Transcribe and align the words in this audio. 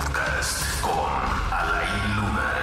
Con 0.00 0.94
Alain 1.52 2.16
Luna. 2.16 2.54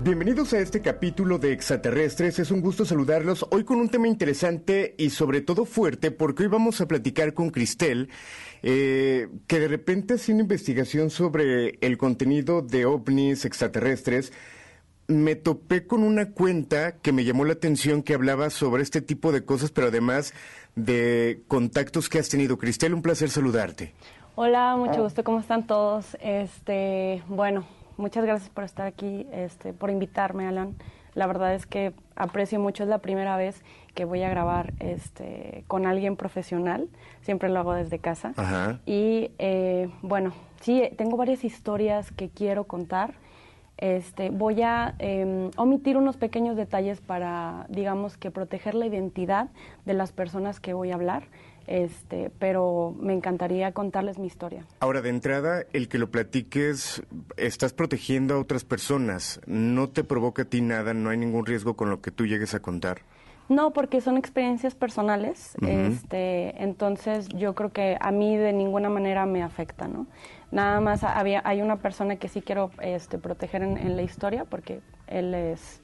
Bienvenidos 0.00 0.54
a 0.54 0.60
este 0.60 0.80
capítulo 0.80 1.38
de 1.38 1.52
Extraterrestres. 1.52 2.38
Es 2.38 2.50
un 2.50 2.62
gusto 2.62 2.86
saludarlos 2.86 3.44
hoy 3.50 3.64
con 3.64 3.80
un 3.80 3.90
tema 3.90 4.08
interesante 4.08 4.94
y 4.96 5.10
sobre 5.10 5.42
todo 5.42 5.66
fuerte 5.66 6.10
porque 6.10 6.44
hoy 6.44 6.48
vamos 6.48 6.80
a 6.80 6.88
platicar 6.88 7.34
con 7.34 7.50
Cristel, 7.50 8.08
eh, 8.62 9.28
que 9.46 9.60
de 9.60 9.68
repente 9.68 10.14
hace 10.14 10.32
una 10.32 10.40
investigación 10.40 11.10
sobre 11.10 11.76
el 11.82 11.98
contenido 11.98 12.62
de 12.62 12.86
ovnis 12.86 13.44
extraterrestres. 13.44 14.32
Me 15.06 15.34
topé 15.34 15.86
con 15.86 16.02
una 16.02 16.30
cuenta 16.30 16.96
que 16.96 17.12
me 17.12 17.24
llamó 17.24 17.44
la 17.44 17.52
atención 17.52 18.02
que 18.02 18.14
hablaba 18.14 18.48
sobre 18.48 18.82
este 18.82 19.02
tipo 19.02 19.32
de 19.32 19.44
cosas, 19.44 19.70
pero 19.70 19.88
además 19.88 20.32
de 20.76 21.42
contactos 21.46 22.08
que 22.08 22.20
has 22.20 22.30
tenido. 22.30 22.56
Cristel, 22.56 22.94
un 22.94 23.02
placer 23.02 23.28
saludarte. 23.28 23.92
Hola, 24.36 24.76
mucho 24.76 25.02
gusto, 25.02 25.24
¿cómo 25.24 25.40
están 25.40 25.66
todos? 25.66 26.16
Este, 26.20 27.22
bueno, 27.28 27.64
muchas 27.96 28.24
gracias 28.24 28.48
por 28.48 28.64
estar 28.64 28.86
aquí, 28.86 29.26
este, 29.32 29.72
por 29.72 29.90
invitarme, 29.90 30.46
Alan. 30.46 30.76
La 31.14 31.26
verdad 31.26 31.52
es 31.54 31.66
que 31.66 31.92
aprecio 32.14 32.60
mucho, 32.60 32.84
es 32.84 32.88
la 32.88 32.98
primera 32.98 33.36
vez 33.36 33.62
que 33.94 34.04
voy 34.04 34.22
a 34.22 34.30
grabar 34.30 34.72
este, 34.78 35.64
con 35.66 35.84
alguien 35.84 36.16
profesional, 36.16 36.88
siempre 37.22 37.48
lo 37.48 37.58
hago 37.58 37.74
desde 37.74 37.98
casa. 37.98 38.32
Ajá. 38.36 38.78
Y 38.86 39.32
eh, 39.38 39.90
bueno, 40.00 40.32
sí, 40.60 40.88
tengo 40.96 41.16
varias 41.16 41.42
historias 41.42 42.12
que 42.12 42.30
quiero 42.30 42.64
contar. 42.64 43.14
Este, 43.78 44.30
voy 44.30 44.62
a 44.62 44.94
eh, 44.98 45.50
omitir 45.56 45.96
unos 45.96 46.16
pequeños 46.18 46.56
detalles 46.56 47.00
para, 47.00 47.66
digamos, 47.68 48.16
que 48.16 48.30
proteger 48.30 48.74
la 48.74 48.86
identidad 48.86 49.48
de 49.86 49.94
las 49.94 50.12
personas 50.12 50.60
que 50.60 50.72
voy 50.72 50.92
a 50.92 50.94
hablar, 50.94 51.24
este, 51.70 52.32
pero 52.40 52.94
me 52.98 53.14
encantaría 53.14 53.70
contarles 53.72 54.18
mi 54.18 54.26
historia. 54.26 54.66
Ahora, 54.80 55.00
de 55.00 55.08
entrada, 55.08 55.64
el 55.72 55.88
que 55.88 55.98
lo 55.98 56.10
platiques, 56.10 57.02
estás 57.36 57.72
protegiendo 57.72 58.34
a 58.34 58.38
otras 58.38 58.64
personas. 58.64 59.40
No 59.46 59.88
te 59.88 60.02
provoca 60.02 60.42
a 60.42 60.44
ti 60.46 60.62
nada, 60.62 60.94
no 60.94 61.10
hay 61.10 61.16
ningún 61.16 61.46
riesgo 61.46 61.74
con 61.74 61.88
lo 61.88 62.00
que 62.00 62.10
tú 62.10 62.26
llegues 62.26 62.54
a 62.54 62.60
contar. 62.60 63.02
No, 63.48 63.72
porque 63.72 64.00
son 64.00 64.16
experiencias 64.16 64.76
personales, 64.76 65.56
este, 65.66 66.62
entonces 66.62 67.28
yo 67.30 67.56
creo 67.56 67.72
que 67.72 67.96
a 68.00 68.12
mí 68.12 68.36
de 68.36 68.52
ninguna 68.52 68.88
manera 68.88 69.26
me 69.26 69.42
afecta, 69.42 69.88
¿no? 69.88 70.06
Nada 70.52 70.80
más 70.80 71.02
había, 71.02 71.42
hay 71.44 71.60
una 71.60 71.76
persona 71.76 72.14
que 72.14 72.28
sí 72.28 72.42
quiero 72.42 72.70
este, 72.80 73.18
proteger 73.18 73.62
en, 73.62 73.76
en 73.76 73.96
la 73.96 74.02
historia 74.02 74.44
porque 74.44 74.82
él 75.08 75.34
es, 75.34 75.82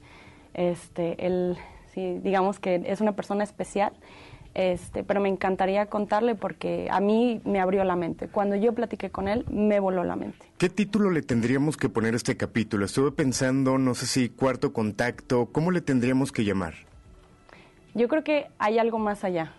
este, 0.53 1.25
él, 1.25 1.57
sí, 1.93 2.19
digamos 2.23 2.57
que 2.59 2.83
es 2.85 3.01
una 3.01 3.17
persona 3.17 3.43
especial, 3.43 3.91
este, 4.57 5.03
pero 5.03 5.21
me 5.21 5.29
encantaría 5.29 5.85
contarle 5.85 6.33
porque 6.33 6.87
a 6.89 6.99
mí 6.99 7.39
me 7.45 7.59
abrió 7.59 7.83
la 7.83 7.95
mente. 7.95 8.27
Cuando 8.27 8.55
yo 8.55 8.73
platiqué 8.73 9.11
con 9.11 9.27
él, 9.27 9.45
me 9.51 9.79
voló 9.79 10.03
la 10.03 10.15
mente. 10.15 10.47
¿Qué 10.57 10.67
título 10.67 11.11
le 11.11 11.21
tendríamos 11.21 11.77
que 11.77 11.89
poner 11.89 12.15
a 12.15 12.17
este 12.17 12.37
capítulo? 12.37 12.83
Estuve 12.83 13.11
pensando, 13.11 13.77
no 13.77 13.93
sé 13.93 14.07
si 14.07 14.29
cuarto 14.29 14.73
contacto, 14.73 15.45
¿cómo 15.51 15.69
le 15.69 15.81
tendríamos 15.81 16.31
que 16.31 16.43
llamar? 16.43 16.73
Yo 17.93 18.07
creo 18.07 18.23
que 18.23 18.47
hay 18.57 18.79
algo 18.79 18.97
más 18.97 19.23
allá, 19.23 19.53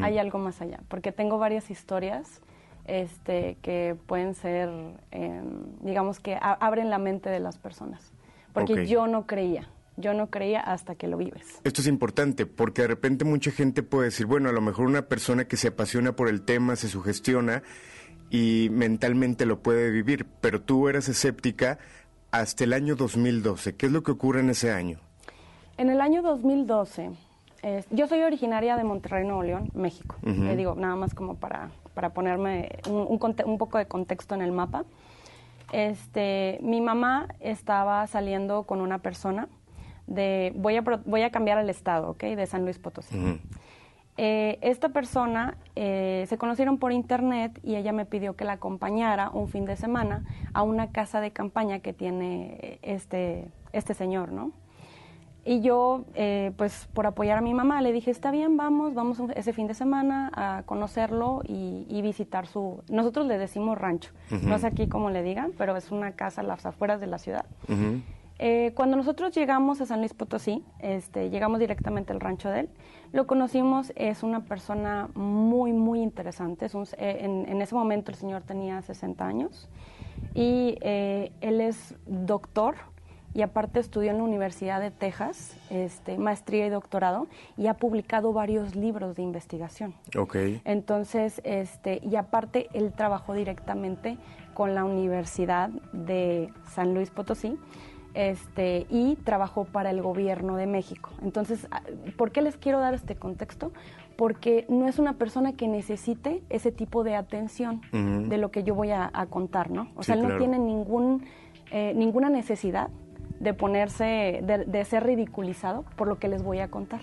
hay 0.00 0.16
algo 0.16 0.38
más 0.38 0.62
allá, 0.62 0.80
porque 0.88 1.12
tengo 1.12 1.36
varias 1.36 1.70
historias 1.70 2.40
este, 2.86 3.58
que 3.60 3.96
pueden 4.06 4.34
ser, 4.34 4.70
eh, 5.10 5.42
digamos 5.82 6.20
que 6.20 6.38
abren 6.40 6.88
la 6.88 6.98
mente 6.98 7.28
de 7.28 7.40
las 7.40 7.58
personas, 7.58 8.12
porque 8.54 8.86
yo 8.86 9.06
no 9.08 9.26
creía, 9.26 9.68
yo 9.98 10.14
no 10.14 10.28
creía 10.28 10.60
hasta 10.60 10.94
que 10.94 11.08
lo 11.08 11.16
vives. 11.16 11.60
Esto 11.64 11.80
es 11.80 11.86
importante 11.86 12.46
porque 12.46 12.82
de 12.82 12.88
repente 12.88 13.24
mucha 13.24 13.50
gente 13.50 13.82
puede 13.82 14.06
decir, 14.06 14.26
bueno, 14.26 14.48
a 14.48 14.52
lo 14.52 14.60
mejor 14.60 14.86
una 14.86 15.02
persona 15.02 15.46
que 15.46 15.56
se 15.56 15.68
apasiona 15.68 16.12
por 16.12 16.28
el 16.28 16.42
tema 16.42 16.76
se 16.76 16.88
sugestiona 16.88 17.62
y 18.30 18.68
mentalmente 18.70 19.44
lo 19.46 19.60
puede 19.60 19.90
vivir, 19.90 20.26
pero 20.40 20.60
tú 20.60 20.88
eras 20.88 21.08
escéptica 21.08 21.78
hasta 22.30 22.64
el 22.64 22.72
año 22.72 22.94
2012. 22.94 23.76
¿Qué 23.76 23.86
es 23.86 23.92
lo 23.92 24.02
que 24.02 24.12
ocurre 24.12 24.40
en 24.40 24.50
ese 24.50 24.72
año? 24.72 25.00
En 25.76 25.90
el 25.90 26.00
año 26.00 26.22
2012, 26.22 27.10
eh, 27.62 27.84
yo 27.90 28.06
soy 28.06 28.20
originaria 28.20 28.76
de 28.76 28.84
Monterrey, 28.84 29.24
Nuevo 29.24 29.42
León, 29.42 29.70
México. 29.74 30.16
Ujú. 30.22 30.42
Le 30.42 30.56
digo, 30.56 30.74
nada 30.74 30.96
más 30.96 31.14
como 31.14 31.36
para, 31.36 31.70
para 31.94 32.10
ponerme 32.10 32.78
un, 32.88 33.06
un 33.08 33.36
un 33.44 33.58
poco 33.58 33.78
de 33.78 33.86
contexto 33.86 34.34
en 34.34 34.42
el 34.42 34.52
mapa. 34.52 34.84
Este, 35.72 36.58
mi 36.62 36.80
mamá 36.80 37.28
estaba 37.40 38.06
saliendo 38.06 38.62
con 38.62 38.80
una 38.80 38.98
persona 38.98 39.48
de, 40.08 40.52
voy 40.56 40.76
a, 40.76 40.82
voy 40.82 41.22
a 41.22 41.30
cambiar 41.30 41.58
al 41.58 41.70
estado, 41.70 42.10
¿ok? 42.10 42.22
De 42.22 42.46
San 42.46 42.64
Luis 42.64 42.78
Potosí. 42.78 43.16
Ujú. 43.16 43.38
Eh, 44.20 44.58
esta 44.62 44.88
persona 44.88 45.56
eh, 45.76 46.24
se 46.28 46.38
conocieron 46.38 46.78
por 46.78 46.90
internet 46.90 47.60
y 47.62 47.76
ella 47.76 47.92
me 47.92 48.04
pidió 48.04 48.34
que 48.34 48.44
la 48.44 48.54
acompañara 48.54 49.30
un 49.30 49.46
fin 49.46 49.64
de 49.64 49.76
semana 49.76 50.24
a 50.52 50.64
una 50.64 50.90
casa 50.90 51.20
de 51.20 51.30
campaña 51.30 51.78
que 51.78 51.92
tiene 51.92 52.58
eh, 52.60 52.78
este, 52.82 53.48
este 53.72 53.94
señor, 53.94 54.32
¿no? 54.32 54.50
Y 55.44 55.60
yo, 55.60 56.04
eh, 56.14 56.50
pues 56.56 56.88
por 56.92 57.06
apoyar 57.06 57.38
a 57.38 57.40
mi 57.40 57.54
mamá, 57.54 57.80
le 57.80 57.92
dije, 57.92 58.10
está 58.10 58.30
bien, 58.32 58.56
vamos, 58.56 58.92
vamos 58.92 59.22
ese 59.36 59.52
fin 59.52 59.68
de 59.68 59.74
semana 59.74 60.30
a 60.34 60.62
conocerlo 60.66 61.42
y, 61.46 61.86
y 61.88 62.02
visitar 62.02 62.46
su... 62.46 62.82
Nosotros 62.90 63.24
le 63.24 63.38
decimos 63.38 63.78
rancho, 63.78 64.10
no 64.42 64.58
sé 64.58 64.66
aquí 64.66 64.88
cómo 64.88 65.10
le 65.10 65.22
digan, 65.22 65.52
pero 65.56 65.76
es 65.76 65.90
una 65.90 66.12
casa 66.12 66.42
a 66.42 66.44
las 66.44 66.66
afueras 66.66 67.00
de 67.00 67.06
la 67.06 67.18
ciudad. 67.18 67.46
Ujú. 67.68 68.02
Eh, 68.38 68.72
cuando 68.76 68.96
nosotros 68.96 69.34
llegamos 69.34 69.80
a 69.80 69.86
San 69.86 69.98
Luis 70.00 70.14
Potosí, 70.14 70.64
este, 70.78 71.28
llegamos 71.30 71.58
directamente 71.58 72.12
al 72.12 72.20
rancho 72.20 72.48
de 72.50 72.60
él, 72.60 72.68
lo 73.12 73.26
conocimos, 73.26 73.92
es 73.96 74.22
una 74.22 74.44
persona 74.44 75.08
muy, 75.14 75.72
muy 75.72 76.00
interesante. 76.02 76.66
Es 76.66 76.74
un- 76.74 76.84
eh, 76.98 77.18
en, 77.22 77.48
en 77.48 77.60
ese 77.62 77.74
momento 77.74 78.10
el 78.10 78.16
señor 78.16 78.42
tenía 78.42 78.80
60 78.82 79.26
años 79.26 79.68
y 80.34 80.76
eh, 80.82 81.32
él 81.40 81.60
es 81.60 81.96
doctor 82.06 82.76
y 83.34 83.42
aparte 83.42 83.80
estudió 83.80 84.10
en 84.10 84.18
la 84.18 84.22
Universidad 84.24 84.80
de 84.80 84.90
Texas, 84.90 85.56
este, 85.70 86.16
maestría 86.16 86.66
y 86.66 86.70
doctorado, 86.70 87.26
y 87.56 87.66
ha 87.66 87.74
publicado 87.74 88.32
varios 88.32 88.74
libros 88.74 89.16
de 89.16 89.22
investigación. 89.22 89.94
Ok. 90.16 90.36
Entonces, 90.64 91.40
este, 91.44 92.00
y 92.02 92.16
aparte 92.16 92.68
él 92.72 92.92
trabajó 92.92 93.34
directamente 93.34 94.16
con 94.54 94.74
la 94.74 94.84
Universidad 94.84 95.68
de 95.92 96.50
San 96.70 96.94
Luis 96.94 97.10
Potosí, 97.10 97.56
este, 98.18 98.84
y 98.90 99.14
trabajó 99.22 99.64
para 99.64 99.90
el 99.90 100.02
gobierno 100.02 100.56
de 100.56 100.66
México. 100.66 101.10
Entonces, 101.22 101.68
ah, 101.70 101.82
¿por 102.16 102.32
qué 102.32 102.42
les 102.42 102.56
quiero 102.56 102.80
dar 102.80 102.92
este 102.92 103.14
contexto? 103.14 103.70
Porque 104.16 104.66
no 104.68 104.88
es 104.88 104.98
una 104.98 105.12
persona 105.14 105.52
que 105.52 105.68
necesite 105.68 106.42
ese 106.50 106.72
tipo 106.72 107.04
de 107.04 107.14
atención 107.14 107.80
de 108.28 108.36
lo 108.36 108.50
que 108.50 108.64
yo 108.64 108.74
voy 108.74 108.90
a, 108.90 109.08
a 109.12 109.26
contar, 109.26 109.70
¿no? 109.70 109.82
O 109.94 110.02
Sí, 110.02 110.06
sea, 110.08 110.16
él 110.16 110.26
no 110.26 110.36
tiene 110.36 110.58
ningún, 110.58 111.26
eh, 111.70 111.92
ninguna 111.94 112.28
necesidad 112.28 112.90
de 113.38 113.54
ponerse, 113.54 114.40
de, 114.42 114.64
de 114.66 114.84
ser 114.84 115.04
ridiculizado 115.04 115.84
por 115.96 116.08
lo 116.08 116.18
que 116.18 116.26
les 116.26 116.42
voy 116.42 116.58
a 116.58 116.68
contar. 116.72 117.02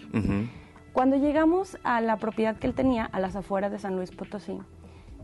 Cuando 0.92 1.16
llegamos 1.16 1.78
a 1.86 2.02
la 2.02 2.18
propiedad 2.18 2.58
que 2.58 2.68
él 2.68 2.74
tenía 2.74 3.06
a 3.06 3.22
las 3.22 3.38
afueras 3.38 3.72
de 3.72 3.80
San 3.80 3.96
Luis 3.96 4.12
Potosí, 4.12 4.60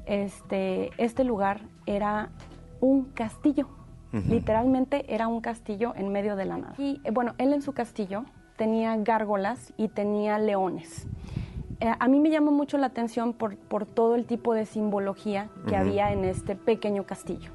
este, 0.05 0.91
este 0.97 1.25
lugar 1.25 1.59
era 1.85 2.29
un 2.79 3.03
castillo. 3.13 3.67
Literalmente 4.13 5.13
era 5.13 5.27
un 5.27 5.41
castillo 5.41 5.93
en 5.95 6.11
medio 6.11 6.35
de 6.35 6.45
la 6.45 6.57
nada. 6.57 6.73
Y 6.77 6.99
eh, 7.03 7.11
bueno, 7.11 7.33
él 7.37 7.53
en 7.53 7.61
su 7.61 7.73
castillo 7.73 8.25
tenía 8.57 8.95
gárgolas 8.97 9.73
y 9.77 9.87
tenía 9.87 10.37
leones. 10.37 11.07
Eh, 11.79 11.91
a 11.97 12.07
mí 12.07 12.19
me 12.19 12.29
llamó 12.29 12.51
mucho 12.51 12.77
la 12.77 12.87
atención 12.87 13.33
por, 13.33 13.57
por 13.57 13.85
todo 13.85 14.15
el 14.15 14.25
tipo 14.25 14.53
de 14.53 14.65
simbología 14.65 15.49
que 15.67 15.75
había 15.75 16.11
en 16.11 16.25
este 16.25 16.55
pequeño 16.55 17.05
castillo. 17.05 17.51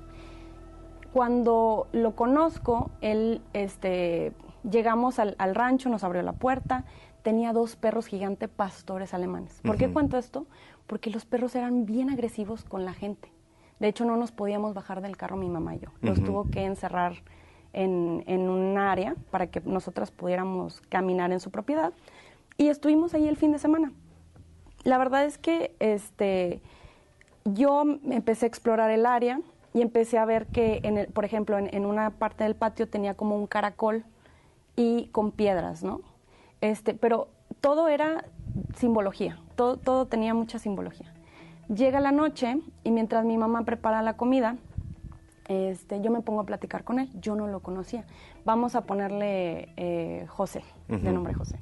Cuando 1.13 1.87
lo 1.93 2.15
conozco, 2.17 2.91
él, 3.01 3.41
este, 3.53 4.33
llegamos 4.69 5.19
al, 5.19 5.37
al 5.39 5.55
rancho, 5.55 5.89
nos 5.89 6.05
abrió 6.05 6.23
la 6.23 6.33
puerta, 6.33 6.85
tenía 7.23 7.53
dos 7.53 7.77
perros 7.77 8.07
gigantes 8.07 8.49
pastores 8.49 9.15
alemanes. 9.15 9.61
¿Por 9.65 9.77
qué 9.77 9.87
Ujú. 9.87 9.95
cuento 9.95 10.19
esto? 10.19 10.47
Porque 10.87 11.11
los 11.11 11.25
perros 11.25 11.55
eran 11.55 11.87
bien 11.87 12.11
agresivos 12.11 12.65
con 12.65 12.85
la 12.85 12.93
gente. 12.93 13.33
De 13.79 13.89
hecho, 13.89 14.05
no 14.05 14.17
nos 14.17 14.33
podíamos 14.33 14.75
bajar 14.75 15.01
del 15.03 15.17
carro 15.17 15.37
mi 15.37 15.49
mamá 15.49 15.77
y 15.77 15.81
yo. 15.81 15.89
Ujú. 16.03 16.23
tuvo 16.23 16.51
que 16.51 16.65
encerrar 16.65 17.15
en, 17.73 18.25
en 18.27 18.49
un 18.49 18.79
área 18.79 19.15
para 19.31 19.49
que 19.49 19.61
nosotras 19.61 20.11
pudiéramos 20.11 20.81
caminar 20.89 21.33
en 21.33 21.41
su 21.41 21.51
propiedad. 21.51 21.93
Y 22.57 22.69
estuvimos 22.69 23.13
ahí 23.15 23.29
el 23.29 23.37
fin 23.37 23.53
de 23.53 23.59
semana. 23.59 23.93
La 24.85 24.99
verdad 24.99 25.25
es 25.25 25.37
que 25.37 25.75
este, 25.79 26.63
yo 27.45 27.83
empecé 28.05 28.47
a 28.47 28.49
explorar 28.49 28.91
el 28.91 29.05
área, 29.05 29.41
y 29.77 29.83
empecé 29.83 30.17
a 30.17 30.25
ver 30.25 30.47
que, 30.47 30.81
en 30.85 30.97
el, 30.97 31.09
por 31.09 31.27
ejemplo, 31.27 31.59
en, 31.59 31.69
en 31.75 31.85
una 31.85 32.09
parte 32.09 32.45
del 32.45 32.55
patio 32.55 32.89
tenía 32.89 33.13
como 33.13 33.37
un 33.37 33.47
caracol 33.47 34.05
y 34.75 35.09
con 35.09 35.33
piedras, 35.33 35.83
¿no? 35.83 36.01
Este, 36.63 36.95
pero 36.95 37.29
todo 37.61 37.89
era 37.89 38.25
simbología, 38.75 39.39
todo, 39.55 39.77
todo 39.77 40.07
tenía 40.07 40.33
mucha 40.33 40.59
simbología. 40.59 41.13
Llega 41.75 41.99
la 41.99 42.13
noche 42.13 42.59
y 42.85 42.91
mientras 42.93 43.25
mi 43.25 43.37
mamá 43.37 43.65
prepara 43.65 44.01
la 44.03 44.17
comida, 44.17 44.57
este, 45.49 46.01
yo 46.01 46.11
me 46.11 46.21
pongo 46.21 46.41
a 46.41 46.47
platicar 46.47 46.85
con 46.85 47.01
él. 47.01 47.11
Yo 47.21 47.35
no 47.35 47.49
lo 47.49 47.61
conocía. 47.61 48.05
Vamos 48.45 48.77
a 48.77 48.83
ponerle 48.83 49.69
eh, 49.77 50.27
José, 50.29 50.63
de 50.89 51.13
nombre 51.13 51.35
José. 51.35 51.59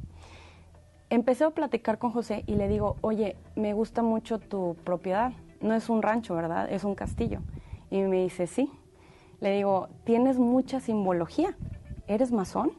Empecé 1.08 1.44
a 1.44 1.50
platicar 1.50 1.98
con 1.98 2.10
José 2.10 2.44
y 2.46 2.56
le 2.56 2.68
digo, 2.68 2.96
oye, 3.00 3.36
me 3.56 3.72
gusta 3.72 4.02
mucho 4.02 4.38
tu 4.38 4.76
propiedad. 4.84 5.32
No 5.60 5.74
es 5.74 5.88
un 5.88 6.02
rancho, 6.02 6.34
¿verdad? 6.34 6.70
Es 6.70 6.84
un 6.84 6.94
castillo. 6.94 7.40
Y 7.90 8.02
me 8.02 8.22
dice, 8.22 8.46
sí. 8.46 8.70
Le 9.40 9.54
digo, 9.54 9.88
tienes 10.04 10.38
mucha 10.38 10.80
simbología. 10.80 11.56
¿Eres 12.08 12.32
masón? 12.32 12.72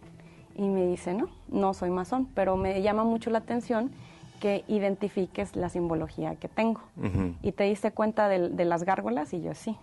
Y 0.55 0.69
me 0.69 0.85
dice, 0.85 1.13
no, 1.13 1.29
no 1.47 1.73
soy 1.73 1.89
masón, 1.89 2.27
pero 2.35 2.55
me 2.55 2.81
llama 2.81 3.03
mucho 3.03 3.29
la 3.29 3.39
atención 3.39 3.91
que 4.39 4.63
identifiques 4.67 5.55
la 5.55 5.69
simbología 5.69 6.35
que 6.35 6.47
tengo. 6.47 6.81
Y 7.41 7.51
te 7.53 7.63
diste 7.65 7.91
cuenta 7.91 8.27
de, 8.27 8.49
de 8.49 8.65
las 8.65 8.83
gárgolas 8.83 9.33
y 9.33 9.41
yo 9.41 9.53
sí. 9.55 9.77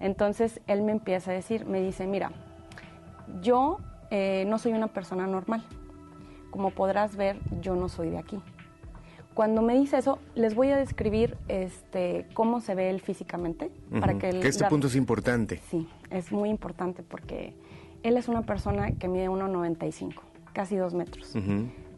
Entonces 0.00 0.60
él 0.66 0.82
me 0.82 0.92
empieza 0.92 1.30
a 1.30 1.34
decir, 1.34 1.64
me 1.66 1.80
dice, 1.80 2.06
mira, 2.06 2.30
yo 3.42 3.78
eh, 4.10 4.44
no 4.48 4.58
soy 4.58 4.72
una 4.72 4.88
persona 4.88 5.26
normal. 5.26 5.64
Como 6.50 6.70
podrás 6.70 7.16
ver, 7.16 7.38
yo 7.60 7.74
no 7.74 7.88
soy 7.88 8.10
de 8.10 8.18
aquí. 8.18 8.40
Cuando 9.34 9.60
me 9.60 9.74
dice 9.74 9.98
eso, 9.98 10.18
les 10.34 10.54
voy 10.54 10.70
a 10.70 10.76
describir 10.78 11.36
este, 11.48 12.26
cómo 12.32 12.60
se 12.60 12.74
ve 12.74 12.88
él 12.88 13.00
físicamente. 13.00 13.70
para 14.00 14.14
que, 14.14 14.30
que 14.30 14.48
este 14.48 14.62
la- 14.62 14.68
punto 14.70 14.86
es 14.86 14.96
importante. 14.96 15.60
Sí, 15.70 15.86
es 16.10 16.32
muy 16.32 16.48
importante 16.48 17.02
porque 17.02 17.54
él 18.02 18.16
es 18.16 18.28
una 18.28 18.42
persona 18.42 18.92
que 18.92 19.08
mide 19.08 19.28
1,95, 19.28 20.14
casi 20.54 20.76
dos 20.76 20.94
metros. 20.94 21.34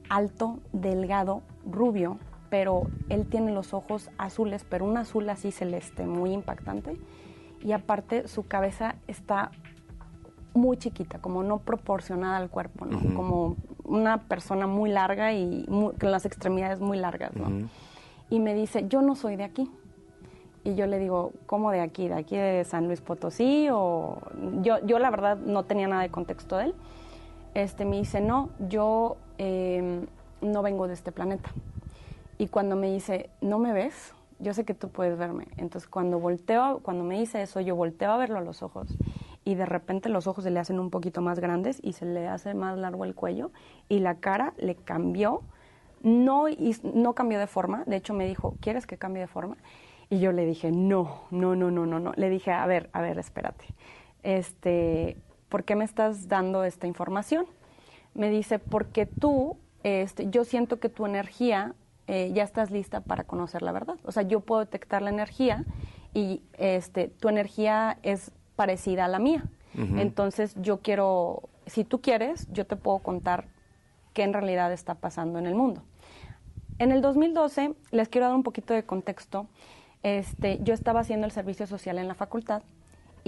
Alto, 0.09 0.59
delgado, 0.73 1.43
rubio, 1.71 2.19
pero 2.51 2.85
él 3.09 3.27
tiene 3.27 3.53
los 3.53 3.75
ojos 3.75 4.11
azules, 4.19 4.65
pero 4.69 4.85
un 4.85 4.97
azul 4.97 5.29
así 5.29 5.51
celeste, 5.53 6.07
muy 6.07 6.33
impactante. 6.33 6.97
Y 7.63 7.73
aparte 7.73 8.27
su 8.29 8.47
cabeza 8.47 8.95
está 9.07 9.51
muy 10.55 10.77
chiquita, 10.77 11.19
como 11.19 11.43
no 11.43 11.59
proporcionada 11.59 12.37
al 12.39 12.49
cuerpo, 12.49 12.87
¿no? 12.87 12.99
Como 13.15 13.57
una 13.85 14.19
persona 14.23 14.67
muy 14.67 14.91
larga 14.91 15.33
y 15.33 15.65
muy- 15.69 15.93
con 15.95 16.11
las 16.11 16.25
extremidades 16.25 16.81
muy 16.81 16.97
largas, 16.99 17.35
¿no? 17.37 17.69
Y 18.31 18.41
me 18.41 18.55
dice, 18.55 18.87
yo 18.89 19.03
no 19.03 19.15
soy 19.15 19.37
de 19.37 19.45
aquí. 19.45 19.71
Y 20.65 20.75
yo 20.75 20.87
le 20.87 20.99
digo, 20.99 21.33
¿cómo 21.47 21.71
de 21.71 21.81
aquí? 21.81 22.09
¿De 22.09 22.15
aquí 22.15 22.37
de 22.37 22.65
San 22.65 22.87
Luis 22.87 23.01
Potosí? 23.01 23.69
O 23.73 24.19
yo, 24.63 24.85
yo 24.85 24.99
la 24.99 25.11
verdad 25.11 25.37
no 25.39 25.65
tenía 25.65 25.87
nada 25.89 26.03
de 26.03 26.11
contexto 26.11 26.57
de 26.57 26.65
él. 26.65 26.75
Este 27.55 27.85
me 27.85 27.97
dice, 27.97 28.21
no, 28.21 28.51
yo 28.69 29.17
eh, 29.39 30.07
no 30.41 30.63
vengo 30.63 30.87
de 30.87 30.95
este 30.95 31.13
planeta. 31.13 31.51
Y 32.39 32.49
cuando 32.49 32.77
me 32.77 32.93
dice, 32.93 33.31
¿no 33.41 33.59
me 33.59 33.73
ves? 33.73 34.15
Yo 34.39 34.55
sé 34.55 34.65
que 34.65 34.75
tú 34.75 34.89
puedes 34.91 35.19
verme. 35.19 35.49
Entonces 35.57 35.89
cuando 35.89 36.21
volteo, 36.21 36.81
cuando 36.83 37.03
me 37.03 37.19
dice 37.19 37.43
eso, 37.43 37.61
yo 37.61 37.75
volteo 37.75 38.13
a 38.13 38.17
verlo 38.17 38.39
a 38.39 38.43
los 38.43 38.63
ojos. 38.63 38.87
Y 39.45 39.57
de 39.57 39.67
repente 39.67 40.09
los 40.09 40.27
ojos 40.27 40.45
se 40.45 40.51
le 40.51 40.61
hacen 40.61 40.79
un 40.79 40.91
poquito 40.91 41.21
más 41.21 41.41
grandes 41.41 41.81
y 41.83 41.95
se 41.95 42.05
le 42.05 42.29
hace 42.29 42.55
más 42.55 42.79
largo 42.79 43.05
el 43.05 43.15
cuello. 43.15 43.51
Y 43.89 43.99
la 43.99 44.17
cara 44.17 44.55
le 44.59 44.77
cambió. 44.77 45.43
No, 46.03 46.45
no 46.95 47.15
cambió 47.15 47.41
de 47.41 47.49
forma. 47.49 47.83
De 47.87 47.97
hecho 47.97 48.15
me 48.15 48.27
dijo, 48.27 48.55
¿quieres 48.61 48.87
que 48.87 48.99
cambie 48.99 49.23
de 49.23 49.27
forma? 49.27 49.57
Y 50.11 50.21
yo 50.21 50.33
le 50.33 50.47
dije, 50.47 50.71
no, 50.71 51.23
no, 51.31 51.57
no, 51.57 51.71
no, 51.71 51.87
no, 51.87 51.99
no. 51.99 52.13
Le 52.15 52.31
dije, 52.31 52.53
a 52.53 52.65
ver, 52.67 52.89
a 52.93 53.01
ver, 53.01 53.19
espérate. 53.19 53.65
Este, 54.23 55.17
¿por 55.49 55.65
qué 55.65 55.75
me 55.75 55.85
estás 55.85 56.29
dando 56.29 56.65
esta 56.65 56.87
información? 56.87 57.47
Me 58.15 58.31
dice, 58.31 58.59
porque 58.59 59.07
tú, 59.07 59.57
este, 59.83 60.29
yo 60.31 60.45
siento 60.45 60.81
que 60.81 60.89
tu 60.89 61.07
energía 61.07 61.75
eh, 62.07 62.31
ya 62.33 62.43
estás 62.43 62.71
lista 62.71 63.01
para 63.01 63.25
conocer 63.25 63.63
la 63.63 63.73
verdad. 63.73 63.97
O 64.05 64.13
sea, 64.13 64.23
yo 64.23 64.41
puedo 64.41 64.61
detectar 64.61 65.03
la 65.03 65.11
energía 65.11 65.65
y 66.15 66.43
este, 66.55 67.09
tu 67.09 67.29
energía 67.29 67.99
es 68.03 68.33
parecida 68.57 69.05
a 69.05 69.09
la 69.09 69.19
mía. 69.19 69.45
Entonces, 69.97 70.57
yo 70.57 70.79
quiero, 70.79 71.51
si 71.67 71.85
tú 71.85 72.01
quieres, 72.01 72.49
yo 72.51 72.67
te 72.67 72.75
puedo 72.75 72.99
contar 72.99 73.47
qué 74.13 74.25
en 74.25 74.33
realidad 74.33 74.73
está 74.73 74.97
pasando 74.97 75.39
en 75.39 75.47
el 75.47 75.55
mundo. 75.55 75.85
En 76.81 76.91
el 76.91 77.01
2012, 77.01 77.75
les 77.93 78.09
quiero 78.09 78.27
dar 78.27 78.35
un 78.35 78.43
poquito 78.43 78.75
de 78.75 78.83
contexto. 78.83 79.47
Este, 80.03 80.59
yo 80.63 80.75
estaba 80.75 80.99
haciendo 80.99 81.27
el 81.27 81.33
servicio 81.33 81.69
social 81.69 81.99
en 81.99 82.09
la 82.09 82.15
facultad 82.15 82.63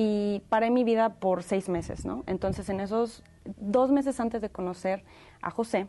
y 0.03 0.41
paré 0.49 0.71
mi 0.71 0.83
vida 0.83 1.11
por 1.11 1.43
seis 1.43 1.69
meses, 1.69 2.07
¿no? 2.07 2.25
Entonces, 2.27 2.71
en 2.71 2.81
esos 2.81 3.23
dos 3.59 3.91
meses 3.91 4.19
antes 4.19 4.41
de 4.41 4.49
conocer 4.49 5.05
a 5.43 5.51
José, 5.51 5.89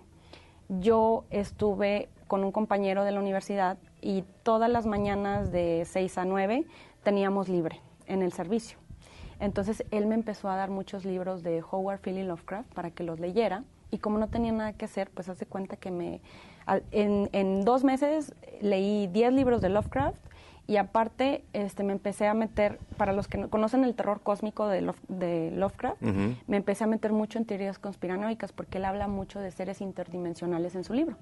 yo 0.67 1.23
estuve 1.29 2.09
con 2.27 2.43
un 2.43 2.51
compañero 2.51 3.05
de 3.05 3.13
la 3.13 3.21
universidad 3.21 3.77
y 4.01 4.25
todas 4.43 4.69
las 4.69 4.85
mañanas 4.85 5.53
de 5.53 5.83
6 5.85 6.17
a 6.17 6.25
9 6.25 6.65
teníamos 7.03 7.47
libre 7.47 7.79
en 8.05 8.21
el 8.21 8.33
servicio. 8.33 8.77
Entonces 9.39 9.85
él 9.91 10.07
me 10.07 10.15
empezó 10.15 10.49
a 10.49 10.57
dar 10.57 10.71
muchos 10.71 11.05
libros 11.05 11.41
de 11.41 11.63
Howard 11.63 12.01
Philly 12.01 12.23
Lovecraft 12.23 12.73
para 12.73 12.91
que 12.91 13.05
los 13.05 13.17
leyera 13.21 13.63
y 13.91 13.99
como 13.99 14.17
no 14.17 14.27
tenía 14.27 14.51
nada 14.51 14.73
que 14.73 14.83
hacer, 14.83 15.09
pues 15.09 15.29
hace 15.29 15.45
cuenta 15.45 15.77
que 15.77 15.89
me 15.89 16.19
en, 16.91 17.29
en 17.31 17.63
dos 17.63 17.85
meses 17.85 18.35
leí 18.59 19.07
10 19.07 19.31
libros 19.31 19.61
de 19.61 19.69
Lovecraft 19.69 20.21
y 20.71 20.77
aparte 20.77 21.43
este, 21.51 21.83
me 21.83 21.91
empecé 21.91 22.27
a 22.27 22.33
meter, 22.33 22.79
para 22.95 23.11
los 23.11 23.27
que 23.27 23.37
no 23.37 23.49
conocen 23.49 23.83
el 23.83 23.93
terror 23.93 24.21
cósmico 24.21 24.67
de, 24.69 24.81
Love- 24.81 25.01
de 25.09 25.51
Lovecraft, 25.51 26.01
me 26.47 26.55
empecé 26.55 26.85
a 26.85 26.87
meter 26.87 27.11
mucho 27.11 27.39
en 27.39 27.45
teorías 27.45 27.77
conspiranoicas 27.77 28.53
porque 28.53 28.77
él 28.77 28.85
habla 28.85 29.09
mucho 29.09 29.41
de 29.41 29.51
seres 29.51 29.81
interdimensionales 29.81 30.75
en 30.75 30.85
su 30.85 30.93
libro. 30.93 31.17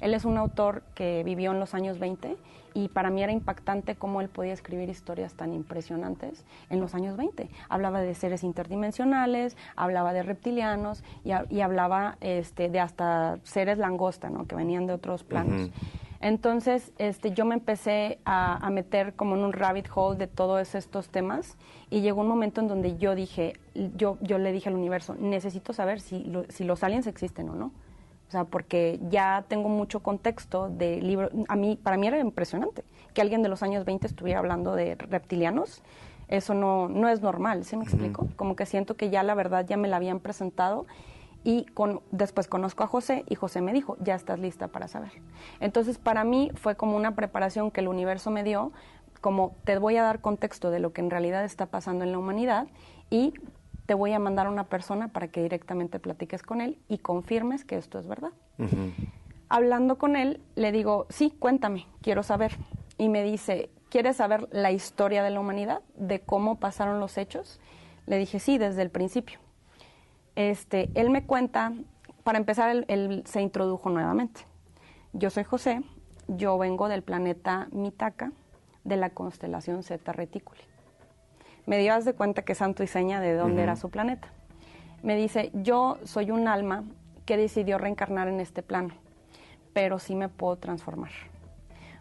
Él 0.00 0.14
es 0.14 0.24
un 0.24 0.36
autor 0.38 0.82
que 0.94 1.22
vivió 1.24 1.50
en 1.50 1.58
los 1.58 1.74
años 1.74 1.98
20 1.98 2.36
y 2.74 2.88
para 2.88 3.10
mí 3.10 3.22
era 3.22 3.32
impactante 3.32 3.96
cómo 3.96 4.20
él 4.20 4.28
podía 4.28 4.52
escribir 4.52 4.88
historias 4.88 5.34
tan 5.34 5.52
impresionantes 5.52 6.44
en 6.70 6.80
los 6.80 6.94
años 6.94 7.16
20. 7.16 7.48
Hablaba 7.68 8.00
de 8.00 8.14
seres 8.14 8.44
interdimensionales, 8.44 9.56
hablaba 9.76 10.12
de 10.12 10.22
reptilianos 10.22 11.02
y 11.24 11.60
hablaba 11.60 12.16
este, 12.20 12.68
de 12.68 12.78
hasta 12.80 13.38
seres 13.42 13.78
langosta, 13.78 14.30
¿no? 14.30 14.46
que 14.46 14.54
venían 14.54 14.86
de 14.86 14.92
otros 14.92 15.24
planos. 15.24 15.70
Entonces, 16.24 16.90
este, 16.96 17.32
yo 17.32 17.44
me 17.44 17.54
empecé 17.54 18.18
a, 18.24 18.56
a 18.66 18.70
meter 18.70 19.12
como 19.12 19.34
en 19.36 19.44
un 19.44 19.52
rabbit 19.52 19.88
hole 19.94 20.16
de 20.16 20.26
todos 20.26 20.74
estos 20.74 21.10
temas 21.10 21.58
y 21.90 22.00
llegó 22.00 22.22
un 22.22 22.28
momento 22.28 22.62
en 22.62 22.68
donde 22.68 22.96
yo 22.96 23.14
dije, 23.14 23.52
yo, 23.94 24.16
yo 24.22 24.38
le 24.38 24.50
dije 24.50 24.70
al 24.70 24.74
universo, 24.74 25.14
necesito 25.18 25.74
saber 25.74 26.00
si, 26.00 26.24
lo- 26.24 26.46
si 26.48 26.64
los 26.64 26.82
aliens 26.82 27.06
existen 27.06 27.50
o 27.50 27.54
no. 27.54 27.66
O 28.26 28.30
sea, 28.30 28.44
porque 28.44 28.98
ya 29.10 29.44
tengo 29.48 29.68
mucho 29.68 30.00
contexto 30.00 30.70
de 30.70 31.02
libro. 31.02 31.28
A 31.46 31.56
mí, 31.56 31.78
para 31.80 31.98
mí 31.98 32.06
era 32.06 32.18
impresionante 32.18 32.84
que 33.12 33.20
alguien 33.20 33.42
de 33.42 33.50
los 33.50 33.62
años 33.62 33.84
20 33.84 34.06
estuviera 34.06 34.38
hablando 34.38 34.74
de 34.74 34.94
reptilianos. 34.94 35.82
Eso 36.28 36.54
no, 36.54 36.88
no 36.88 37.10
es 37.10 37.20
normal, 37.20 37.66
¿sí 37.66 37.76
me 37.76 37.84
explico? 37.84 38.28
Como 38.36 38.56
que 38.56 38.64
siento 38.64 38.96
que 38.96 39.10
ya 39.10 39.22
la 39.22 39.34
verdad 39.34 39.66
ya 39.68 39.76
me 39.76 39.88
la 39.88 39.96
habían 39.96 40.20
presentado 40.20 40.86
y 41.44 41.66
con, 41.66 42.00
después 42.10 42.48
conozco 42.48 42.82
a 42.82 42.86
José 42.86 43.24
y 43.28 43.34
José 43.34 43.60
me 43.60 43.72
dijo, 43.72 43.96
ya 44.00 44.14
estás 44.14 44.38
lista 44.38 44.68
para 44.68 44.88
saber. 44.88 45.12
Entonces, 45.60 45.98
para 45.98 46.24
mí 46.24 46.50
fue 46.54 46.74
como 46.74 46.96
una 46.96 47.14
preparación 47.14 47.70
que 47.70 47.80
el 47.80 47.88
universo 47.88 48.30
me 48.30 48.42
dio, 48.42 48.72
como 49.20 49.54
te 49.64 49.78
voy 49.78 49.96
a 49.96 50.02
dar 50.02 50.20
contexto 50.20 50.70
de 50.70 50.80
lo 50.80 50.92
que 50.92 51.02
en 51.02 51.10
realidad 51.10 51.44
está 51.44 51.66
pasando 51.66 52.04
en 52.04 52.12
la 52.12 52.18
humanidad 52.18 52.66
y 53.10 53.34
te 53.86 53.94
voy 53.94 54.12
a 54.12 54.18
mandar 54.18 54.46
a 54.46 54.50
una 54.50 54.64
persona 54.64 55.08
para 55.08 55.28
que 55.28 55.42
directamente 55.42 55.98
platiques 55.98 56.42
con 56.42 56.60
él 56.62 56.78
y 56.88 56.98
confirmes 56.98 57.64
que 57.64 57.76
esto 57.76 57.98
es 57.98 58.06
verdad. 58.06 58.32
Hablando 59.50 59.98
con 59.98 60.16
él, 60.16 60.40
le 60.56 60.72
digo, 60.72 61.06
sí, 61.10 61.30
cuéntame, 61.38 61.86
quiero 62.00 62.22
saber. 62.22 62.56
Y 62.96 63.10
me 63.10 63.22
dice, 63.22 63.68
¿quieres 63.90 64.16
saber 64.16 64.48
la 64.50 64.72
historia 64.72 65.22
de 65.22 65.30
la 65.30 65.40
humanidad, 65.40 65.82
de 65.96 66.20
cómo 66.20 66.58
pasaron 66.58 67.00
los 67.00 67.18
hechos? 67.18 67.60
Le 68.06 68.16
dije, 68.16 68.40
sí, 68.40 68.56
desde 68.56 68.82
el 68.82 68.90
principio. 68.90 69.38
Este, 70.36 70.90
él 70.94 71.10
me 71.10 71.24
cuenta, 71.24 71.72
para 72.22 72.38
empezar, 72.38 72.70
él, 72.70 72.84
él 72.88 73.22
se 73.26 73.40
introdujo 73.40 73.90
nuevamente. 73.90 74.42
Yo 75.12 75.30
soy 75.30 75.44
José, 75.44 75.82
yo 76.28 76.58
vengo 76.58 76.88
del 76.88 77.02
planeta 77.02 77.68
Mitaka, 77.72 78.32
de 78.84 78.96
la 78.96 79.10
constelación 79.10 79.82
Zeta 79.82 80.12
Reticuli. 80.12 80.60
Me 81.66 81.78
dio 81.78 81.98
de 81.98 82.12
cuenta 82.14 82.42
que 82.42 82.54
santo 82.54 82.82
y 82.82 82.86
seña 82.86 83.20
de 83.20 83.34
dónde 83.34 83.62
era 83.62 83.76
su 83.76 83.88
planeta. 83.90 84.28
Me 85.02 85.16
dice, 85.16 85.50
yo 85.54 85.98
soy 86.04 86.30
un 86.30 86.46
alma 86.46 86.84
que 87.24 87.36
decidió 87.36 87.78
reencarnar 87.78 88.28
en 88.28 88.40
este 88.40 88.62
plano, 88.62 88.94
pero 89.72 89.98
sí 89.98 90.14
me 90.14 90.28
puedo 90.28 90.56
transformar. 90.56 91.10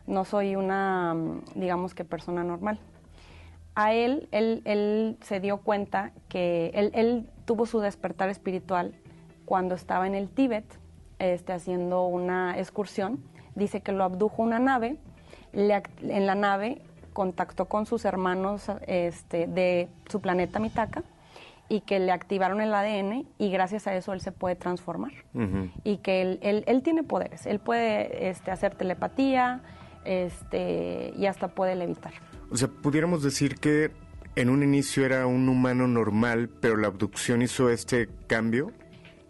No 0.05 0.25
soy 0.25 0.57
una, 0.57 1.13
mm, 1.13 1.41
digamos 1.55 1.93
que 1.93 2.03
persona 2.03 2.43
normal. 2.43 2.77
A 3.75 3.93
él, 3.93 4.27
él, 4.31 4.61
él 4.65 5.17
se 5.21 5.39
dio 5.39 5.57
cuenta 5.57 6.11
que 6.29 6.71
él, 6.75 6.91
él 6.93 7.29
tuvo 7.45 7.65
su 7.65 7.79
despertar 7.79 8.29
espiritual 8.29 8.93
cuando 9.45 9.75
estaba 9.75 10.07
en 10.07 10.15
el 10.15 10.29
Tíbet, 10.29 10.65
este, 11.19 11.53
haciendo 11.53 12.05
una 12.05 12.57
excursión. 12.57 13.23
Dice 13.55 13.81
que 13.81 13.91
lo 13.91 14.03
abdujo 14.03 14.41
una 14.41 14.59
nave, 14.59 14.97
le 15.51 15.81
en 16.01 16.25
la 16.25 16.35
nave 16.35 16.81
contactó 17.13 17.65
con 17.65 17.85
sus 17.85 18.05
hermanos 18.05 18.71
este, 18.87 19.47
de 19.47 19.87
su 20.09 20.19
planeta 20.19 20.59
Mitaka 20.59 21.03
y 21.69 21.81
que 21.81 21.99
le 21.99 22.11
activaron 22.11 22.59
el 22.61 22.73
ADN 22.73 23.27
y 23.37 23.51
gracias 23.51 23.87
a 23.87 23.95
eso 23.95 24.13
él 24.13 24.21
se 24.21 24.31
puede 24.31 24.55
transformar. 24.55 25.11
Y 25.83 25.97
que 25.97 26.21
él, 26.21 26.39
él, 26.41 26.63
él, 26.67 26.83
tiene 26.83 27.03
poderes, 27.03 27.45
él 27.45 27.59
puede 27.59 28.29
este, 28.29 28.51
hacer 28.51 28.75
telepatía 28.75 29.61
este, 30.05 31.13
y 31.15 31.25
hasta 31.25 31.49
puede 31.49 31.75
levitar. 31.75 32.13
O 32.51 32.57
sea, 32.57 32.67
pudiéramos 32.67 33.23
decir 33.23 33.55
que 33.55 33.91
en 34.35 34.49
un 34.49 34.63
inicio 34.63 35.05
era 35.05 35.27
un 35.27 35.47
humano 35.49 35.87
normal, 35.87 36.49
pero 36.59 36.77
la 36.77 36.87
abducción 36.87 37.41
hizo 37.41 37.69
este 37.69 38.09
cambio. 38.27 38.71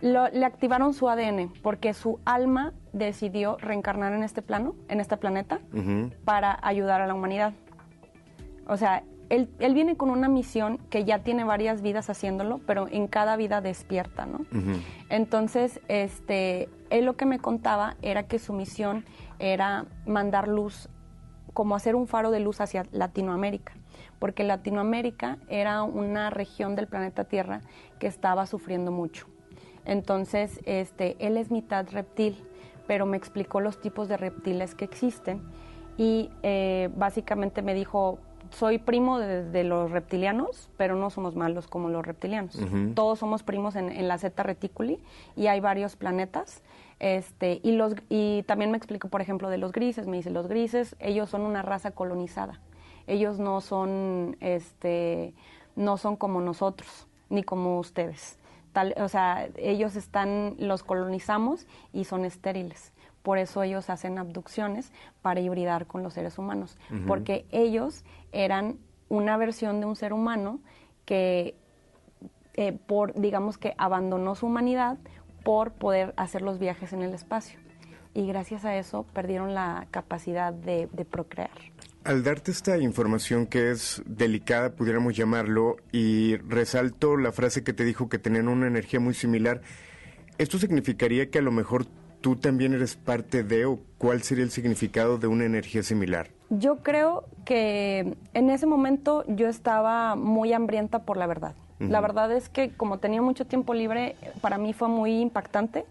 Lo, 0.02 0.28
le 0.30 0.46
activaron 0.46 0.94
su 0.94 1.08
ADN 1.08 1.54
porque 1.62 1.94
su 1.94 2.20
alma 2.26 2.74
decidió 2.92 3.58
reencarnar 3.58 4.14
en 4.14 4.24
este 4.24 4.42
plano, 4.42 4.76
en 4.90 5.00
este 5.00 5.16
planeta, 5.18 5.62
para 6.26 6.60
ayudar 6.62 7.02
a 7.02 7.08
la 7.08 7.14
humanidad. 7.14 7.54
O 8.68 8.78
sea, 8.78 9.04
él, 9.34 9.50
él, 9.58 9.74
viene 9.74 9.98
con 9.98 10.12
una 10.12 10.30
misión 10.30 10.78
que 10.90 11.06
ya 11.06 11.20
tiene 11.20 11.44
varias 11.44 11.82
vidas 11.82 12.10
haciéndolo, 12.10 12.60
pero 12.68 12.88
en 12.88 13.08
cada 13.08 13.36
vida 13.36 13.62
despierta, 13.62 14.28
¿no? 14.28 14.46
Entonces, 15.10 15.82
este, 15.88 16.70
él 16.92 17.06
lo 17.06 17.16
que 17.16 17.26
me 17.26 17.40
contaba 17.40 17.96
era 18.04 18.28
que 18.28 18.38
su 18.38 18.54
misión 18.54 19.06
era 19.40 19.86
mandar 20.06 20.48
luz, 20.48 20.88
como 21.54 21.76
hacer 21.76 21.96
un 21.96 22.06
faro 22.06 22.30
de 22.30 22.42
luz 22.42 22.62
hacia 22.62 22.86
Latinoamérica, 22.92 23.74
porque 24.20 24.44
Latinoamérica 24.44 25.40
era 25.48 25.82
una 25.82 26.30
región 26.30 26.76
del 26.76 26.88
planeta 26.88 27.24
Tierra 27.24 27.62
que 27.98 28.06
estaba 28.06 28.46
sufriendo 28.46 28.92
mucho. 28.92 29.26
Entonces, 29.84 30.60
este, 30.66 31.16
él 31.20 31.38
es 31.38 31.50
mitad 31.50 31.88
reptil, 31.92 32.38
pero 32.86 33.08
me 33.08 33.18
explicó 33.18 33.62
los 33.62 33.82
tipos 33.82 34.08
de 34.08 34.18
reptiles 34.18 34.76
que 34.76 34.86
existen 34.86 35.42
y 35.98 36.30
eh, 36.44 36.90
básicamente 36.96 37.64
me 37.64 37.74
dijo, 37.74 38.20
soy 38.54 38.78
primo 38.78 39.20
de, 39.20 39.64
los 39.64 39.92
reptilianos, 39.92 40.70
pero 40.78 40.96
no 40.96 41.10
somos 41.10 41.36
malos 41.36 41.68
como 41.68 41.90
los 41.90 42.06
reptilianos. 42.06 42.58
Todos 42.96 43.20
somos 43.20 43.44
primos 43.44 43.76
en, 43.76 44.08
la 44.08 44.18
Zeta 44.18 44.44
Reticuli 44.44 45.00
y 45.36 45.48
hay 45.48 45.60
varios 45.60 45.96
planetas. 45.96 46.62
Este, 47.00 47.60
y, 47.64 47.74
los, 47.74 47.96
y 48.10 48.44
también 48.44 48.72
me 48.72 48.78
explico, 48.78 49.10
por 49.10 49.22
ejemplo, 49.22 49.50
de 49.50 49.58
los 49.58 49.72
grises. 49.72 50.08
Me 50.08 50.18
dice, 50.18 50.30
los 50.30 50.48
grises, 50.48 50.96
ellos 51.00 51.30
son 51.30 51.42
una 51.42 51.62
raza 51.62 51.92
colonizada. 51.92 52.60
Ellos 53.08 53.40
no 53.40 53.60
son, 53.60 54.38
este, 54.40 55.34
no 55.76 55.98
son 55.98 56.16
como 56.16 56.40
nosotros, 56.40 57.08
ni 57.30 57.44
como 57.44 57.80
ustedes. 57.80 58.38
Tal, 58.74 58.94
o 58.98 59.08
sea, 59.08 59.48
ellos 59.58 59.96
están, 59.96 60.56
los 60.58 60.84
colonizamos 60.84 61.68
y 61.94 62.06
son 62.06 62.26
estériles. 62.26 62.92
Por 63.22 63.38
eso 63.38 63.64
ellos 63.64 63.90
hacen 63.90 64.18
abducciones 64.18 64.92
para 65.22 65.40
hibridar 65.40 65.88
con 65.88 66.04
los 66.04 66.14
seres 66.14 66.38
humanos, 66.38 66.78
porque 67.08 67.46
ellos 67.52 68.04
eran 68.34 68.80
una 69.08 69.38
versión 69.38 69.80
de 69.80 69.86
un 69.86 69.96
ser 69.96 70.12
humano 70.12 70.60
que, 71.06 71.56
eh, 72.56 72.74
por, 72.74 73.14
digamos 73.14 73.58
que 73.58 73.76
abandonó 73.78 74.36
su 74.36 74.48
humanidad 74.48 74.98
por 75.44 75.72
poder 75.72 76.14
hacer 76.18 76.42
los 76.42 76.60
viajes 76.60 76.92
en 76.92 77.02
el 77.02 77.14
espacio. 77.14 77.60
Y 78.14 78.28
gracias 78.28 78.66
a 78.66 78.76
eso 78.76 79.06
perdieron 79.14 79.54
la 79.54 79.88
capacidad 79.90 80.52
de, 80.52 80.88
de 80.92 81.06
procrear. 81.06 81.52
Al 82.04 82.22
darte 82.22 82.52
esta 82.52 82.78
información 82.78 83.46
que 83.46 83.72
es 83.72 84.04
delicada, 84.06 84.72
pudiéramos 84.72 85.16
llamarlo, 85.16 85.78
y 85.94 86.36
resalto 86.36 87.16
la 87.16 87.32
frase 87.32 87.64
que 87.64 87.72
te 87.72 87.86
dijo 87.86 88.10
que 88.10 88.20
tenían 88.20 88.50
una 88.50 88.68
energía 88.68 89.00
muy 89.00 89.14
similar, 89.14 89.62
¿esto 90.38 90.60
significaría 90.60 91.30
que 91.30 91.40
a 91.40 91.42
lo 91.42 91.52
mejor 91.52 91.86
tú 92.20 92.36
también 92.36 92.74
eres 92.74 92.98
parte 92.98 93.44
de 93.44 93.66
o 93.66 93.80
cuál 93.98 94.22
sería 94.22 94.44
el 94.44 94.52
significado 94.52 95.18
de 95.18 95.28
una 95.28 95.46
energía 95.46 95.82
similar? 95.82 96.28
Yo 96.50 96.84
creo 96.84 97.24
que 97.46 98.18
en 98.34 98.50
ese 98.50 98.66
momento 98.66 99.24
yo 99.30 99.48
estaba 99.48 100.16
muy 100.16 100.52
hambrienta 100.52 101.04
por 101.04 101.16
la 101.16 101.26
verdad. 101.26 101.56
La 101.80 102.00
verdad 102.02 102.32
es 102.32 102.48
que 102.48 102.70
como 102.72 103.00
tenía 103.00 103.22
mucho 103.22 103.46
tiempo 103.46 103.74
libre, 103.74 104.16
para 104.42 104.58
mí 104.58 104.74
fue 104.74 104.88
muy 104.88 105.20
impactante 105.20 105.86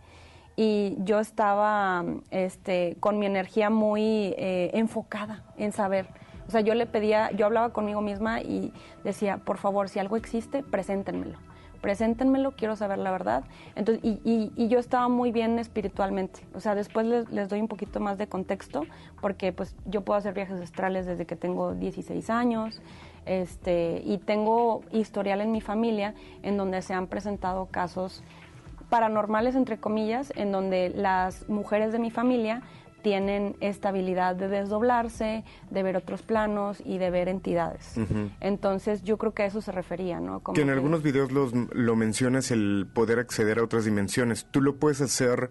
y 0.63 0.97
yo 0.99 1.19
estaba 1.19 2.05
este, 2.31 2.97
con 3.01 3.19
mi 3.19 3.27
energía 3.27 3.69
muy 3.69 4.33
eh, 4.39 4.71
enfocada 4.75 5.43
en 5.57 5.73
saber. 5.73 6.07
O 6.47 6.53
sea, 6.53 6.61
yo 6.61 6.75
le 6.75 6.87
pedía, 6.87 7.33
yo 7.33 7.47
hablaba 7.47 7.73
conmigo 7.73 8.01
misma 8.01 8.43
y 8.43 8.73
decía, 9.03 9.39
por 9.39 9.59
favor, 9.59 9.89
si 9.89 9.99
algo 9.99 10.17
existe, 10.17 10.63
preséntenmelo 10.63 11.39
preséntenmelo, 11.81 12.53
quiero 12.53 12.77
saber 12.77 12.99
la 12.99 13.11
verdad. 13.11 13.43
Entonces, 13.75 14.05
y, 14.05 14.21
y, 14.55 14.69
yo 14.69 14.79
estaba 14.79 15.09
muy 15.09 15.33
bien 15.33 15.59
espiritualmente. 15.59 16.47
O 16.55 16.61
sea, 16.61 16.77
después 16.77 17.07
les, 17.07 17.29
les, 17.33 17.49
doy 17.49 17.61
un 17.61 17.67
poquito 17.67 17.99
más 17.99 18.19
de 18.19 18.29
contexto, 18.29 18.87
porque 19.21 19.53
pues 19.53 19.75
yo 19.87 20.03
puedo 20.03 20.17
hacer 20.17 20.33
viajes 20.33 20.61
astrales 20.61 21.07
desde 21.07 21.27
que 21.27 21.35
tengo 21.35 21.75
16 21.75 22.31
años, 22.31 22.81
este, 23.27 24.01
y 24.05 24.19
tengo 24.19 24.83
historial 24.93 25.41
en 25.41 25.51
mi 25.51 25.61
familia 25.61 26.15
en 26.45 26.57
donde 26.57 26.83
se 26.83 26.95
han 26.95 27.09
presentado 27.09 27.67
casos 27.67 28.23
paranormales, 28.93 29.55
entre 29.55 29.79
comillas, 29.79 30.35
en 30.37 30.53
donde 30.53 30.91
las 30.95 31.49
mujeres 31.49 31.93
de 31.93 31.99
mi 31.99 32.11
familia 32.11 32.61
tienen 33.01 33.57
esta 33.61 33.89
habilidad 33.89 34.37
de 34.37 34.49
desdoblarse, 34.49 35.45
de 35.71 35.83
ver 35.83 35.97
otros 35.97 36.21
planos 36.21 36.83
y 36.85 36.99
de 36.99 37.09
ver 37.09 37.29
entidades. 37.29 37.95
Entonces 38.41 39.03
yo 39.03 39.17
creo 39.17 39.33
que 39.33 39.45
a 39.45 39.47
eso 39.47 39.63
se 39.63 39.73
refería, 39.73 40.21
¿no? 40.21 40.41
Como 40.41 40.55
que 40.55 40.61
en 40.61 40.69
algunos 40.69 41.03
videos 41.03 41.33
lo 41.33 41.97
mencionas 41.97 42.51
el 42.51 42.87
poder 42.93 43.19
acceder 43.19 43.61
a 43.61 43.65
otras 43.65 43.87
dimensiones. 43.87 44.45
¿Tú 44.51 44.61
lo 44.61 44.77
puedes 44.77 45.01
hacer 45.01 45.49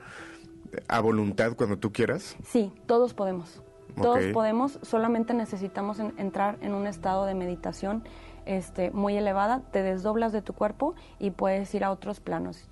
a 0.88 1.00
voluntad 1.00 1.54
cuando 1.56 1.80
tú 1.80 1.92
quieras? 1.92 2.38
Sí, 2.46 2.72
todos 2.86 3.16
podemos. 3.16 3.64
Todos 4.00 4.24
podemos, 4.34 4.78
solamente 4.84 5.34
necesitamos 5.34 5.98
entrar 6.00 6.60
en 6.62 6.76
un 6.76 6.86
estado 6.86 7.26
de 7.26 7.34
meditación 7.34 8.04
este, 8.46 8.92
muy 8.92 9.18
elevada, 9.18 9.62
te 9.72 9.82
desdoblas 9.82 10.32
de 10.32 10.44
tu 10.44 10.54
cuerpo 10.54 10.94
y 11.20 11.32
puedes 11.32 11.74
ir 11.74 11.84
a 11.84 11.92
otros 11.92 12.20
planos 12.20 12.70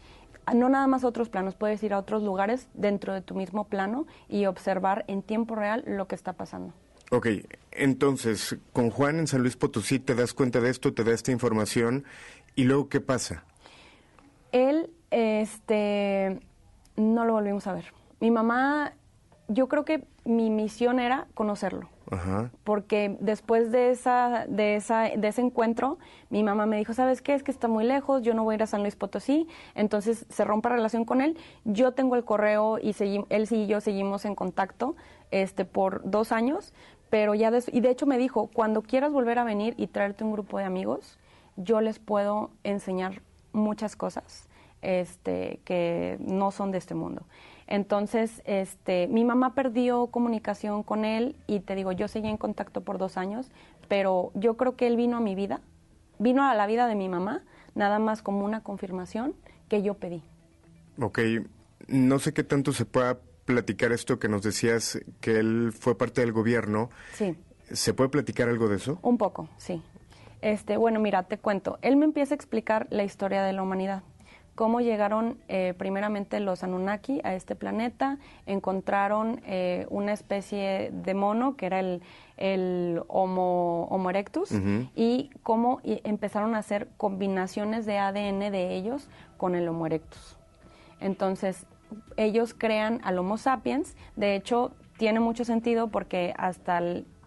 no 0.53 0.69
nada 0.69 0.87
más 0.87 1.03
a 1.03 1.07
otros 1.07 1.29
planos, 1.29 1.55
puedes 1.55 1.81
ir 1.83 1.93
a 1.93 1.99
otros 1.99 2.23
lugares 2.23 2.67
dentro 2.73 3.13
de 3.13 3.21
tu 3.21 3.35
mismo 3.35 3.65
plano 3.65 4.07
y 4.27 4.45
observar 4.45 5.05
en 5.07 5.21
tiempo 5.21 5.55
real 5.55 5.83
lo 5.85 6.07
que 6.07 6.15
está 6.15 6.33
pasando. 6.33 6.73
Ok, 7.11 7.27
entonces, 7.71 8.57
con 8.71 8.91
Juan 8.91 9.19
en 9.19 9.27
San 9.27 9.41
Luis 9.41 9.55
Potosí 9.55 9.97
te 9.99 10.13
das 10.13 10.33
cuenta 10.33 10.61
de 10.61 10.69
esto, 10.69 10.93
te 10.93 11.03
da 11.03 11.11
esta 11.11 11.31
información, 11.31 12.05
y 12.55 12.65
luego, 12.65 12.87
¿qué 12.87 13.01
pasa? 13.01 13.43
Él, 14.51 14.91
este, 15.09 16.39
no 16.95 17.25
lo 17.25 17.33
volvimos 17.33 17.65
a 17.65 17.73
ver. 17.73 17.85
Mi 18.19 18.29
mamá, 18.29 18.93
yo 19.47 19.67
creo 19.67 19.85
que 19.85 20.05
mi 20.23 20.49
misión 20.49 20.99
era 20.99 21.27
conocerlo. 21.33 21.89
Porque 22.63 23.17
después 23.19 23.71
de, 23.71 23.91
esa, 23.91 24.45
de, 24.47 24.75
esa, 24.75 25.03
de 25.03 25.27
ese 25.27 25.41
encuentro, 25.41 25.99
mi 26.29 26.43
mamá 26.43 26.65
me 26.65 26.77
dijo, 26.77 26.93
¿sabes 26.93 27.21
qué? 27.21 27.33
Es 27.33 27.43
que 27.43 27.51
está 27.51 27.67
muy 27.67 27.83
lejos, 27.83 28.21
yo 28.23 28.33
no 28.33 28.43
voy 28.43 28.53
a 28.53 28.55
ir 28.55 28.63
a 28.63 28.67
San 28.67 28.81
Luis 28.81 28.95
Potosí. 28.95 29.47
Entonces 29.75 30.25
se 30.29 30.43
rompe 30.43 30.69
relación 30.69 31.05
con 31.05 31.21
él. 31.21 31.37
Yo 31.65 31.91
tengo 31.91 32.15
el 32.15 32.25
correo 32.25 32.79
y 32.79 32.95
él 33.29 33.47
sí 33.47 33.55
y 33.55 33.67
yo 33.67 33.81
seguimos 33.81 34.25
en 34.25 34.35
contacto 34.35 34.95
este, 35.31 35.65
por 35.65 36.09
dos 36.09 36.31
años. 36.31 36.73
Pero 37.09 37.33
ya, 37.35 37.51
y 37.71 37.81
de 37.81 37.89
hecho 37.89 38.05
me 38.05 38.17
dijo, 38.17 38.49
cuando 38.53 38.81
quieras 38.81 39.11
volver 39.11 39.39
a 39.39 39.43
venir 39.43 39.73
y 39.77 39.87
traerte 39.87 40.23
un 40.23 40.31
grupo 40.31 40.57
de 40.57 40.65
amigos, 40.65 41.17
yo 41.57 41.81
les 41.81 41.99
puedo 41.99 42.51
enseñar 42.63 43.21
muchas 43.51 43.95
cosas 43.95 44.47
este, 44.81 45.59
que 45.65 46.17
no 46.19 46.51
son 46.51 46.71
de 46.71 46.77
este 46.77 46.95
mundo. 46.95 47.23
Entonces, 47.69 48.41
este, 48.45 49.07
mi 49.07 49.23
mamá 49.23 49.53
perdió 49.53 50.07
comunicación 50.07 50.81
con 50.81 51.05
él 51.05 51.35
y 51.45 51.59
te 51.59 51.75
digo, 51.75 51.91
yo 51.91 52.07
seguí 52.07 52.27
en 52.27 52.37
contacto 52.37 52.81
por 52.81 52.97
dos 52.97 53.15
años, 53.15 53.51
pero 53.87 54.31
yo 54.33 54.57
creo 54.57 54.75
que 54.75 54.87
él 54.87 54.97
vino 54.97 55.17
a 55.17 55.19
mi 55.19 55.35
vida, 55.35 55.61
vino 56.17 56.43
a 56.43 56.55
la 56.55 56.65
vida 56.65 56.87
de 56.87 56.95
mi 56.95 57.09
mamá, 57.09 57.43
nada 57.75 57.99
más 57.99 58.23
como 58.23 58.43
una 58.43 58.63
confirmación 58.63 59.35
que 59.69 59.83
yo 59.83 59.93
pedí. 59.93 60.23
Ok, 60.99 61.19
no 61.87 62.17
sé 62.17 62.33
qué 62.33 62.43
tanto 62.43 62.73
se 62.73 62.85
pueda 62.85 63.19
platicar 63.45 63.91
esto 63.91 64.17
que 64.17 64.29
nos 64.29 64.41
decías 64.41 64.99
que 65.21 65.37
él 65.37 65.71
fue 65.71 65.95
parte 65.95 66.21
del 66.21 66.31
gobierno. 66.31 66.89
Sí. 67.13 67.37
¿Se 67.71 67.93
puede 67.93 68.09
platicar 68.09 68.49
algo 68.49 68.67
de 68.67 68.77
eso? 68.77 68.97
Un 69.03 69.19
poco, 69.19 69.47
sí. 69.57 69.83
Este, 70.41 70.75
bueno, 70.75 70.99
mira, 70.99 71.21
te 71.21 71.37
cuento. 71.37 71.77
Él 71.83 71.97
me 71.97 72.05
empieza 72.05 72.33
a 72.33 72.35
explicar 72.35 72.87
la 72.89 73.03
historia 73.03 73.43
de 73.43 73.53
la 73.53 73.61
humanidad 73.61 74.01
cómo 74.59 74.81
llegaron 74.81 75.37
eh, 75.47 75.73
primeramente 75.77 76.41
los 76.41 76.65
Anunnaki 76.65 77.21
a 77.23 77.33
este 77.33 77.55
planeta, 77.55 78.17
encontraron 78.45 79.39
eh, 79.45 79.87
una 79.89 80.11
especie 80.11 80.91
de 80.91 81.13
mono 81.13 81.55
que 81.55 81.65
era 81.67 81.79
el, 81.79 82.01
el 82.35 83.01
Homo, 83.07 83.87
erectus 84.09 84.51
y 84.97 85.29
cómo 85.43 85.79
empezaron 85.85 86.55
a 86.55 86.57
hacer 86.57 86.89
combinaciones 86.97 87.85
de 87.85 87.99
ADN 87.99 88.51
de 88.51 88.75
ellos 88.75 89.07
con 89.37 89.55
el 89.55 89.65
Homo 89.69 89.85
erectus. 89.85 90.35
Entonces, 90.99 91.65
ellos 92.17 92.53
crean 92.53 92.99
al 93.05 93.17
Homo 93.17 93.37
sapiens, 93.37 93.95
de 94.17 94.35
hecho, 94.35 94.73
tiene 94.97 95.21
mucho 95.21 95.45
sentido 95.45 95.87
porque 95.87 96.33
hasta, 96.37 96.81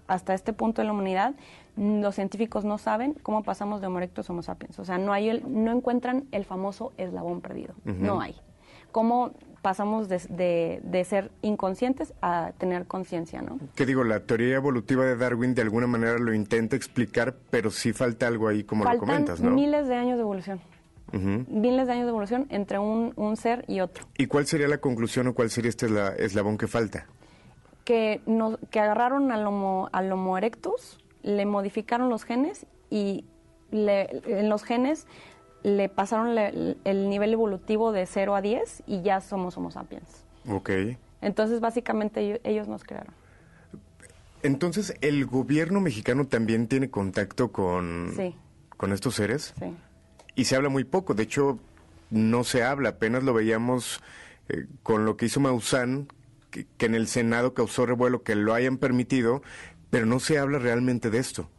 hasta 0.06 0.34
este 0.34 0.52
punto 0.52 0.82
de 0.82 0.86
la 0.86 0.92
humanidad 0.92 1.32
los 1.76 2.14
científicos 2.14 2.64
no 2.64 2.78
saben 2.78 3.14
cómo 3.22 3.42
pasamos 3.42 3.80
de 3.80 3.86
Homo 3.86 3.98
erectus 3.98 4.28
a 4.28 4.32
Homo 4.32 4.42
sapiens. 4.42 4.78
O 4.78 4.84
sea, 4.84 4.98
no, 4.98 5.12
hay 5.12 5.28
el, 5.30 5.42
no 5.46 5.72
encuentran 5.72 6.24
el 6.32 6.44
famoso 6.44 6.92
eslabón 6.98 7.40
perdido. 7.40 7.74
No 7.84 8.20
hay. 8.20 8.34
Cómo 8.90 9.32
pasamos 9.62 10.08
de, 10.08 10.18
de- 10.28 10.80
de 10.82 11.04
ser 11.04 11.30
inconscientes 11.40 12.12
a 12.20 12.52
tener 12.58 12.86
conciencia, 12.86 13.40
¿no? 13.42 13.58
Que 13.74 13.86
digo, 13.86 14.04
la 14.04 14.20
teoría 14.20 14.56
evolutiva 14.56 15.04
de 15.04 15.16
Darwin 15.16 15.54
de 15.54 15.62
alguna 15.62 15.86
manera 15.86 16.18
lo 16.18 16.34
intenta 16.34 16.76
explicar, 16.76 17.36
pero 17.50 17.70
sí 17.70 17.92
falta 17.92 18.26
algo 18.26 18.48
ahí, 18.48 18.64
como 18.64 18.84
lo 18.84 18.98
comentas, 18.98 19.40
¿no? 19.40 19.50
miles 19.52 19.86
de 19.88 19.94
años 19.94 20.16
de 20.16 20.22
evolución. 20.22 20.60
Miles 21.12 21.86
de 21.86 21.92
años 21.92 22.04
de 22.04 22.10
evolución 22.10 22.46
entre 22.48 22.78
un, 22.78 23.12
un 23.16 23.36
ser 23.36 23.64
y 23.68 23.80
otro. 23.80 24.04
¿Y 24.18 24.26
cuál 24.26 24.46
sería 24.46 24.66
la 24.66 24.78
conclusión 24.78 25.26
o 25.28 25.34
cuál 25.34 25.50
sería 25.50 25.68
este 25.68 25.86
esla- 25.86 26.14
eslabón 26.18 26.56
que 26.58 26.66
falta? 26.68 27.06
Que, 27.84 28.20
nos, 28.26 28.58
que 28.70 28.80
agarraron 28.80 29.30
al 29.30 29.46
homo, 29.46 29.88
al 29.92 30.10
homo 30.10 30.38
erectus, 30.38 30.98
le 31.22 31.46
modificaron 31.46 32.08
los 32.08 32.24
genes 32.24 32.66
y 32.90 33.24
le- 33.70 34.22
en 34.26 34.48
los 34.48 34.64
genes 34.64 35.06
le 35.62 35.88
pasaron 35.88 36.34
le- 36.34 36.76
el 36.84 37.08
nivel 37.08 37.32
evolutivo 37.32 37.92
de 37.92 38.06
0 38.06 38.34
a 38.34 38.42
10 38.42 38.82
y 38.86 39.02
ya 39.02 39.20
somos 39.20 39.56
Homo 39.56 39.70
sapiens. 39.70 40.24
Ok. 40.48 40.70
Entonces, 41.20 41.60
básicamente, 41.60 42.20
ello- 42.20 42.40
ellos 42.44 42.66
nos 42.68 42.82
crearon. 42.82 43.14
Entonces, 44.42 44.94
¿el 45.00 45.24
gobierno 45.26 45.80
mexicano 45.80 46.26
también 46.26 46.66
tiene 46.66 46.90
contacto 46.90 47.52
con, 47.52 48.12
Sí. 48.16 48.34
con 48.76 48.92
estos 48.92 49.14
seres? 49.14 49.54
Sí. 49.58 49.72
Y 50.34 50.44
se 50.46 50.56
habla 50.56 50.68
muy 50.68 50.82
poco, 50.84 51.14
de 51.14 51.22
hecho, 51.22 51.58
no 52.10 52.42
se 52.42 52.64
habla, 52.64 52.90
apenas 52.90 53.22
lo 53.22 53.32
veíamos 53.34 54.00
eh, 54.48 54.66
con 54.82 55.04
lo 55.04 55.16
que 55.16 55.26
hizo 55.26 55.38
Maussan, 55.38 56.08
que, 56.50 56.66
que 56.76 56.86
en 56.86 56.96
el 56.96 57.06
Senado 57.06 57.54
causó 57.54 57.86
revuelo 57.86 58.24
que 58.24 58.34
lo 58.34 58.52
hayan 58.54 58.76
permitido, 58.76 59.40
pero 59.92 60.06
no 60.06 60.20
se 60.20 60.38
habla 60.38 60.58
realmente 60.58 61.10
de 61.10 61.18
esto. 61.18 61.50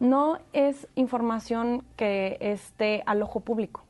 No 0.00 0.38
es 0.54 0.88
información 0.94 1.84
que 1.96 2.38
esté 2.40 3.02
al 3.04 3.20
ojo 3.20 3.40
público, 3.40 3.84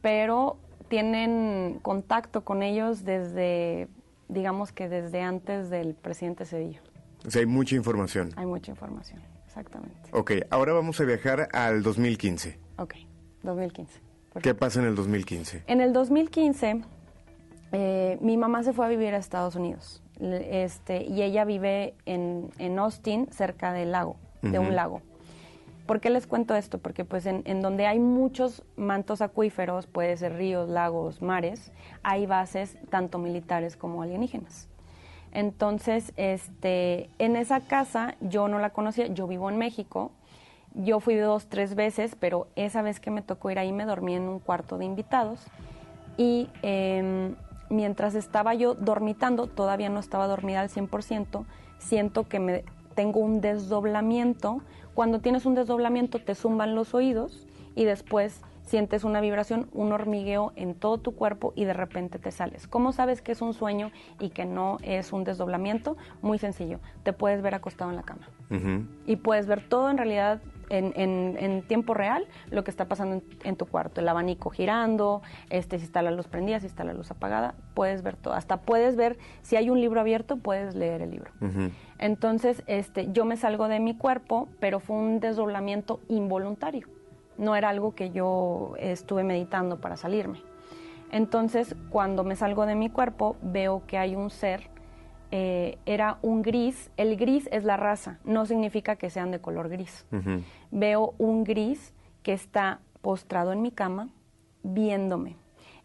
pero 0.00 0.56
tienen 0.88 1.78
contacto 1.82 2.42
con 2.42 2.62
ellos 2.62 3.04
desde, 3.04 3.88
digamos 4.28 4.72
que 4.72 4.88
desde 4.88 5.20
antes 5.20 5.68
del 5.68 5.94
presidente 5.94 6.46
Cedillo. 6.46 6.80
O 7.26 7.30
sea, 7.30 7.40
hay 7.40 7.46
mucha 7.46 7.76
información. 7.76 8.30
Hay 8.36 8.46
mucha 8.46 8.70
información, 8.70 9.20
exactamente. 9.46 10.08
Ok, 10.12 10.32
ahora 10.48 10.72
vamos 10.72 10.98
a 10.98 11.04
viajar 11.04 11.50
al 11.52 11.82
2015. 11.82 12.58
Ok, 12.78 12.94
2015. 13.42 13.92
¿Qué 13.92 14.32
perfecto. 14.32 14.58
pasa 14.58 14.80
en 14.80 14.86
el 14.86 14.94
2015? 14.94 15.64
En 15.66 15.82
el 15.82 15.92
2015, 15.92 16.80
eh, 17.72 18.18
mi 18.22 18.38
mamá 18.38 18.62
se 18.62 18.72
fue 18.72 18.86
a 18.86 18.88
vivir 18.88 19.12
a 19.12 19.18
Estados 19.18 19.54
Unidos. 19.54 20.01
Este, 20.22 21.02
y 21.02 21.22
ella 21.22 21.44
vive 21.44 21.94
en, 22.06 22.50
en 22.58 22.78
Austin, 22.78 23.28
cerca 23.30 23.72
del 23.72 23.92
lago, 23.92 24.16
de 24.40 24.58
un 24.58 24.76
lago. 24.76 25.02
¿Por 25.86 26.00
qué 26.00 26.10
les 26.10 26.26
cuento 26.26 26.54
esto? 26.54 26.78
Porque 26.78 27.04
pues 27.04 27.26
en, 27.26 27.42
en 27.44 27.60
donde 27.60 27.86
hay 27.86 27.98
muchos 27.98 28.62
mantos 28.76 29.20
acuíferos, 29.20 29.86
puede 29.86 30.16
ser 30.16 30.36
ríos, 30.36 30.68
lagos, 30.68 31.22
mares, 31.22 31.72
hay 32.02 32.26
bases 32.26 32.78
tanto 32.88 33.18
militares 33.18 33.76
como 33.76 34.02
alienígenas. 34.02 34.68
Entonces, 35.32 36.12
este, 36.16 37.08
en 37.18 37.36
esa 37.36 37.60
casa 37.60 38.14
yo 38.20 38.48
no 38.48 38.58
la 38.58 38.70
conocía, 38.70 39.06
yo 39.08 39.26
vivo 39.26 39.48
en 39.50 39.56
México, 39.56 40.12
yo 40.74 41.00
fui 41.00 41.16
dos, 41.16 41.46
tres 41.46 41.74
veces, 41.74 42.16
pero 42.18 42.48
esa 42.54 42.82
vez 42.82 43.00
que 43.00 43.10
me 43.10 43.22
tocó 43.22 43.50
ir 43.50 43.58
ahí 43.58 43.72
me 43.72 43.84
dormí 43.84 44.14
en 44.14 44.22
un 44.22 44.38
cuarto 44.38 44.78
de 44.78 44.84
invitados 44.84 45.40
y 46.16 46.48
em, 46.62 47.34
mientras 47.72 48.14
estaba 48.14 48.54
yo 48.54 48.74
dormitando, 48.74 49.46
todavía 49.46 49.88
no 49.88 50.00
estaba 50.00 50.26
dormida 50.26 50.60
al 50.60 50.68
100%, 50.68 51.44
siento 51.78 52.28
que 52.28 52.38
me 52.38 52.64
tengo 52.94 53.20
un 53.20 53.40
desdoblamiento. 53.40 54.60
Cuando 54.94 55.20
tienes 55.20 55.46
un 55.46 55.54
desdoblamiento 55.54 56.18
te 56.18 56.34
zumban 56.34 56.74
los 56.74 56.94
oídos 56.94 57.46
y 57.74 57.84
después 57.84 58.42
sientes 58.62 59.04
una 59.04 59.20
vibración, 59.20 59.68
un 59.72 59.92
hormigueo 59.92 60.52
en 60.54 60.74
todo 60.74 60.98
tu 60.98 61.14
cuerpo 61.14 61.52
y 61.56 61.64
de 61.64 61.72
repente 61.72 62.18
te 62.18 62.30
sales. 62.30 62.66
¿Cómo 62.68 62.92
sabes 62.92 63.22
que 63.22 63.32
es 63.32 63.42
un 63.42 63.54
sueño 63.54 63.90
y 64.20 64.30
que 64.30 64.44
no 64.44 64.78
es 64.82 65.12
un 65.12 65.24
desdoblamiento? 65.24 65.96
Muy 66.20 66.38
sencillo, 66.38 66.78
te 67.02 67.12
puedes 67.12 67.42
ver 67.42 67.54
acostado 67.54 67.90
en 67.90 67.96
la 67.96 68.02
cama 68.02 68.28
y 69.06 69.16
puedes 69.16 69.46
ver 69.46 69.66
todo 69.66 69.88
en 69.90 69.96
realidad 69.96 70.42
en, 70.72 70.92
en- 70.96 71.36
en 71.38 71.62
tiempo 71.62 71.94
real 71.94 72.26
lo 72.50 72.64
que 72.64 72.70
está 72.70 72.86
pasando 72.86 73.16
en, 73.16 73.22
en 73.44 73.56
tu 73.56 73.66
cuarto, 73.66 74.00
el 74.00 74.08
abanico 74.08 74.50
girando, 74.50 75.22
este 75.50 75.78
si 75.78 75.84
está 75.84 76.02
la 76.02 76.10
luz 76.10 76.26
prendida, 76.26 76.58
si 76.60 76.66
está 76.66 76.82
la 76.84 76.94
luz 76.94 77.10
apagada, 77.10 77.54
puedes 77.74 78.02
ver 78.02 78.16
todo, 78.16 78.34
hasta 78.34 78.56
puedes 78.56 78.96
ver 78.96 79.18
si 79.42 79.56
hay 79.56 79.70
un 79.70 79.80
libro 79.80 80.00
abierto, 80.00 80.36
puedes 80.38 80.74
leer 80.74 81.02
el 81.02 81.10
libro. 81.10 81.30
Entonces, 81.98 82.62
este, 82.66 83.12
yo 83.12 83.24
me 83.24 83.36
salgo 83.36 83.68
de 83.68 83.78
mi 83.78 83.94
cuerpo, 83.96 84.48
pero 84.58 84.80
fue 84.80 84.96
un 84.96 85.20
desdoblamiento 85.20 86.00
involuntario. 86.08 86.88
No 87.38 87.54
era 87.54 87.68
algo 87.68 87.94
que 87.94 88.10
yo 88.10 88.74
estuve 88.78 89.22
meditando 89.24 89.80
para 89.80 89.96
salirme. 89.96 90.42
Entonces, 91.10 91.76
cuando 91.90 92.24
me 92.24 92.36
salgo 92.36 92.66
de 92.66 92.74
mi 92.74 92.88
cuerpo, 92.88 93.36
veo 93.42 93.82
que 93.86 93.98
hay 93.98 94.16
un 94.16 94.30
ser, 94.30 94.68
eh, 95.32 95.78
era 95.86 96.18
un 96.22 96.42
gris. 96.42 96.90
El 96.96 97.16
gris 97.16 97.48
es 97.50 97.64
la 97.64 97.76
raza, 97.76 98.18
no 98.24 98.46
significa 98.46 98.94
que 98.96 99.10
sean 99.10 99.30
de 99.32 99.40
color 99.40 99.68
gris. 99.68 100.06
Veo 100.70 101.14
un 101.18 101.42
gris 101.42 101.92
que 102.22 102.32
está 102.32 102.78
postrado 103.00 103.52
en 103.52 103.62
mi 103.62 103.72
cama, 103.72 104.10
viéndome. 104.62 105.36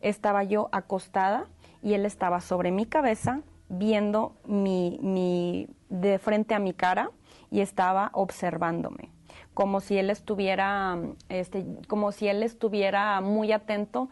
Estaba 0.01 0.43
yo 0.43 0.69
acostada 0.71 1.45
y 1.81 1.93
él 1.93 2.05
estaba 2.05 2.39
sobre 2.41 2.71
mi 2.71 2.86
cabeza, 2.86 3.41
viendo 3.69 4.36
mi, 4.45 4.99
mi- 5.01 5.67
de 5.89 6.19
frente 6.19 6.53
a 6.53 6.60
mi 6.60 6.73
cara 6.73 7.10
y 7.49 7.62
estaba 7.62 8.10
observándome 8.13 9.10
como 9.53 9.79
si 9.79 9.97
él 9.97 10.10
estuviera 10.10 10.97
este 11.29 11.65
como 11.88 12.12
si 12.12 12.27
él 12.27 12.43
estuviera 12.43 13.21
muy 13.21 13.51
atento 13.53 14.10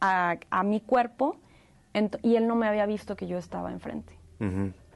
a, 0.00 0.36
a 0.50 0.62
mi 0.62 0.80
cuerpo 0.80 1.36
y 2.22 2.36
él 2.36 2.46
no 2.46 2.54
me 2.54 2.66
había 2.68 2.86
visto 2.86 3.16
que 3.16 3.26
yo 3.26 3.36
estaba 3.36 3.70
enfrente 3.72 4.17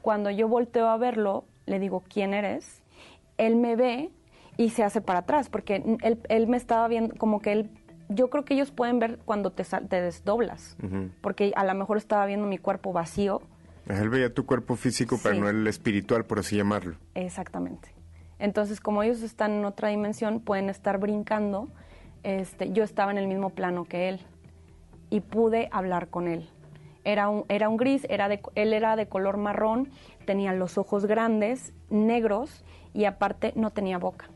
Cuando 0.01 0.29
yo 0.29 0.47
volteo 0.47 0.87
a 0.87 0.97
verlo, 0.97 1.45
le 1.65 1.79
digo, 1.79 2.03
¿quién 2.07 2.33
eres? 2.33 2.81
Él 3.37 3.55
me 3.55 3.75
ve 3.75 4.11
y 4.57 4.69
se 4.69 4.83
hace 4.83 5.01
para 5.01 5.19
atrás, 5.19 5.49
porque 5.49 5.97
él, 6.01 6.19
él 6.29 6.47
me 6.47 6.57
estaba 6.57 6.87
viendo, 6.87 7.15
como 7.15 7.41
que 7.41 7.51
él, 7.51 7.69
yo 8.09 8.29
creo 8.29 8.45
que 8.45 8.53
ellos 8.53 8.71
pueden 8.71 8.99
ver 8.99 9.19
cuando 9.25 9.51
te, 9.51 9.63
te 9.63 10.01
desdoblas, 10.01 10.77
porque 11.21 11.53
a 11.55 11.63
lo 11.63 11.73
mejor 11.73 11.97
estaba 11.97 12.25
viendo 12.25 12.47
mi 12.47 12.57
cuerpo 12.57 12.93
vacío, 12.93 13.41
Él 13.87 14.09
veía 14.09 14.33
tu 14.33 14.45
cuerpo 14.45 14.75
físico, 14.75 15.19
pero 15.21 15.35
no 15.35 15.49
el 15.49 15.67
espiritual, 15.67 16.25
por 16.25 16.39
así 16.39 16.55
llamarlo. 16.57 16.95
exactamente. 17.15 17.89
Entonces, 18.39 18.81
como 18.81 19.03
ellos 19.03 19.21
están 19.21 19.51
en 19.53 19.63
otra 19.65 19.89
dimensión, 19.89 20.41
pueden 20.41 20.69
estar 20.69 20.99
brincando, 20.99 21.69
este, 22.23 22.71
yo 22.73 22.83
estaba 22.83 23.11
en 23.11 23.17
el 23.17 23.27
mismo 23.27 23.51
plano 23.51 23.85
que 23.85 24.09
él 24.09 24.19
y 25.09 25.21
pude 25.21 25.69
hablar 25.71 26.09
con 26.09 26.27
él. 26.27 26.49
Era 27.03 27.29
un, 27.29 27.45
era 27.49 27.69
un 27.69 27.77
gris, 27.77 28.05
era 28.09 28.27
de, 28.29 28.41
él 28.55 28.73
era 28.73 28.95
de 28.95 29.07
color 29.07 29.37
marrón, 29.37 29.89
tenía 30.25 30.53
los 30.53 30.77
ojos 30.77 31.05
grandes, 31.05 31.73
negros 31.89 32.63
y 32.93 33.05
aparte 33.05 33.53
no 33.55 33.71
tenía 33.71 33.97
boca. 33.97 34.29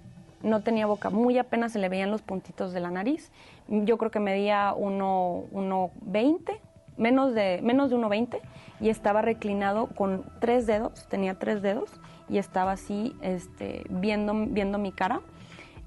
No 0.43 0.61
tenía 0.61 0.85
boca, 0.85 1.09
muy 1.09 1.37
apenas 1.37 1.71
se 1.71 1.79
le 1.79 1.89
veían 1.89 2.11
los 2.11 2.21
puntitos 2.21 2.71
de 2.71 2.79
la 2.79 2.91
nariz. 2.91 3.31
Yo 3.67 3.97
creo 3.97 4.11
que 4.11 4.19
medía 4.19 4.73
1,20, 4.73 6.59
menos 6.97 7.33
de, 7.33 7.59
menos 7.63 7.89
de 7.89 7.95
1,20 7.95 8.39
y 8.79 8.89
estaba 8.89 9.21
reclinado 9.21 9.87
con 9.87 10.25
tres 10.39 10.67
dedos, 10.67 11.07
tenía 11.07 11.39
tres 11.39 11.61
dedos 11.61 11.89
y 12.29 12.37
estaba 12.37 12.73
así 12.73 13.15
este, 13.21 13.83
viendo, 13.89 14.33
viendo 14.47 14.77
mi 14.77 14.91
cara. 14.91 15.21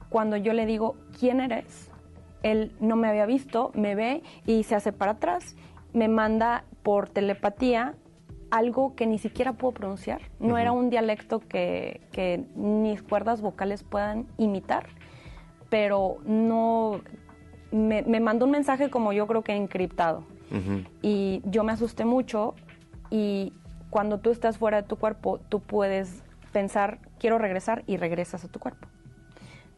Cuando 0.09 0.37
yo 0.37 0.53
le 0.53 0.67
digo, 0.67 0.97
¿quién 1.19 1.41
eres? 1.41 1.91
él 2.43 2.73
no 2.81 2.97
me 2.97 3.09
había 3.09 3.27
visto, 3.27 3.71
me 3.75 3.95
ve 3.95 4.23
y 4.47 4.63
se 4.65 4.75
hace 4.75 4.93
para 4.93 5.13
atrás, 5.13 5.57
me 5.93 6.09
manda 6.09 6.65
por 6.83 7.09
telepatía 7.09 7.95
algo 8.51 8.95
que 8.97 9.07
ni 9.07 9.19
siquiera 9.19 9.53
puedo 9.53 9.73
pronunciar. 9.73 10.21
No 10.39 10.59
era 10.59 10.73
un 10.73 10.91
dialecto 10.91 11.41
que, 11.41 12.01
que 12.13 12.45
mis 12.57 13.03
cuerdas 13.03 13.41
vocales 13.41 13.85
puedan 13.85 14.27
imitar, 14.39 14.87
pero 15.69 16.19
no 16.25 17.01
me, 17.71 18.03
me 18.03 18.21
mandó 18.21 18.47
un 18.47 18.51
mensaje 18.51 18.91
como 18.91 19.13
yo 19.13 19.27
creo 19.27 19.43
que 19.43 19.55
encriptado. 19.55 20.25
Y 21.01 21.43
yo 21.45 21.63
me 21.63 21.71
asusté 21.71 22.05
mucho 22.05 22.57
y 23.09 23.53
cuando 23.89 24.19
tú 24.19 24.31
estás 24.31 24.59
fuera 24.59 24.83
de 24.83 24.89
tu 24.89 24.97
cuerpo, 24.97 25.39
tú 25.49 25.61
puedes 25.61 26.25
pensar, 26.51 26.99
quiero 27.21 27.39
regresar 27.39 27.85
y 27.87 27.97
regresas 27.97 28.45
a 28.45 28.49
tu 28.49 28.59
cuerpo. 28.59 28.89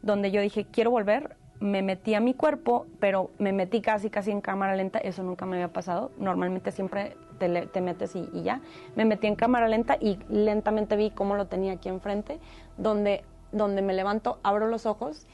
Donde 0.01 0.31
yo 0.31 0.41
dije, 0.41 0.65
quiero 0.65 0.91
volver, 0.91 1.37
me 1.63 1.81
metí 1.81 2.15
a 2.15 2.21
mi 2.21 2.35
cuerpo, 2.35 2.87
pero 2.99 3.31
me 3.39 3.53
metí 3.53 3.81
casi, 3.81 4.11
casi 4.11 4.33
en 4.33 4.41
cámara 4.41 4.75
lenta, 4.75 4.99
eso 4.99 5.23
nunca 5.23 5.47
me 5.47 5.57
había 5.57 5.73
pasado. 5.73 6.11
Normalmente 6.19 6.73
siempre 6.73 7.17
te, 7.39 7.67
te 7.67 7.81
metes 7.81 8.17
y, 8.17 8.29
y 8.33 8.43
ya. 8.43 8.61
Me 8.97 9.05
metí 9.05 9.29
en 9.29 9.37
cámara 9.37 9.69
lenta 9.69 9.97
y 10.01 10.19
lentamente 10.29 10.97
vi 10.97 11.11
cómo 11.11 11.37
lo 11.37 11.47
tenía 11.47 11.75
aquí 11.75 11.89
enfrente, 11.89 12.41
donde, 12.77 13.25
donde 13.53 13.81
me 13.81 13.93
levanto, 13.93 14.41
abro 14.43 14.67
los 14.67 14.87
ojos 14.87 15.29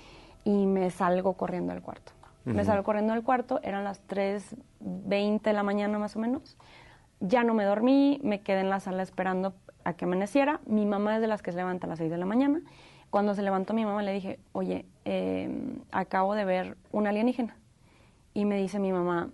y 0.44 0.66
me 0.66 0.90
salgo 0.90 1.32
corriendo 1.32 1.72
del 1.72 1.82
cuarto. 1.82 2.12
Me 2.44 2.64
salgo 2.64 2.82
corriendo 2.82 3.12
del 3.12 3.22
cuarto, 3.22 3.60
eran 3.62 3.84
las 3.84 4.00
3.20 4.08 5.42
de 5.42 5.52
la 5.52 5.62
mañana 5.62 5.98
más 5.98 6.16
o 6.16 6.18
menos. 6.18 6.56
Ya 7.20 7.44
no 7.44 7.52
me 7.52 7.64
dormí, 7.64 8.20
me 8.22 8.40
quedé 8.40 8.60
en 8.60 8.70
la 8.70 8.80
sala 8.80 9.02
esperando 9.02 9.52
a 9.84 9.92
que 9.92 10.06
amaneciera. 10.06 10.60
Mi 10.64 10.86
mamá 10.86 11.16
es 11.16 11.20
de 11.20 11.26
las 11.26 11.42
que 11.42 11.52
se 11.52 11.58
levanta 11.58 11.86
a 11.86 11.90
las 11.90 11.98
6 11.98 12.10
de 12.10 12.16
la 12.16 12.24
mañana. 12.24 12.62
Cuando 13.10 13.34
se 13.34 13.42
levantó 13.42 13.72
mi 13.74 13.84
mamá 13.84 14.02
le 14.02 14.12
dije, 14.12 14.38
oye, 14.52 14.84
eh, 15.04 15.50
acabo 15.92 16.34
de 16.34 16.44
ver 16.44 16.76
un 16.92 17.06
alienígena. 17.06 17.56
Y 18.34 18.44
me 18.44 18.56
dice 18.58 18.78
mi 18.78 18.92
mamá, 18.92 19.30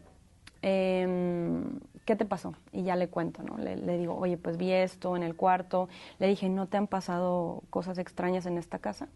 em, 0.62 1.80
¿qué 2.04 2.16
te 2.16 2.24
pasó? 2.24 2.54
Y 2.72 2.82
ya 2.84 2.96
le 2.96 3.08
cuento, 3.08 3.42
¿no? 3.42 3.56
Le, 3.58 3.76
le 3.76 3.98
digo, 3.98 4.16
oye, 4.16 4.36
pues 4.36 4.56
vi 4.56 4.70
esto 4.72 5.16
en 5.16 5.22
el 5.22 5.34
cuarto. 5.36 5.88
Le 6.18 6.26
dije, 6.28 6.48
¿no 6.48 6.66
te 6.66 6.76
han 6.76 6.86
pasado 6.86 7.62
cosas 7.70 7.98
extrañas 7.98 8.46
en 8.46 8.58
esta 8.58 8.78
casa? 8.78 9.08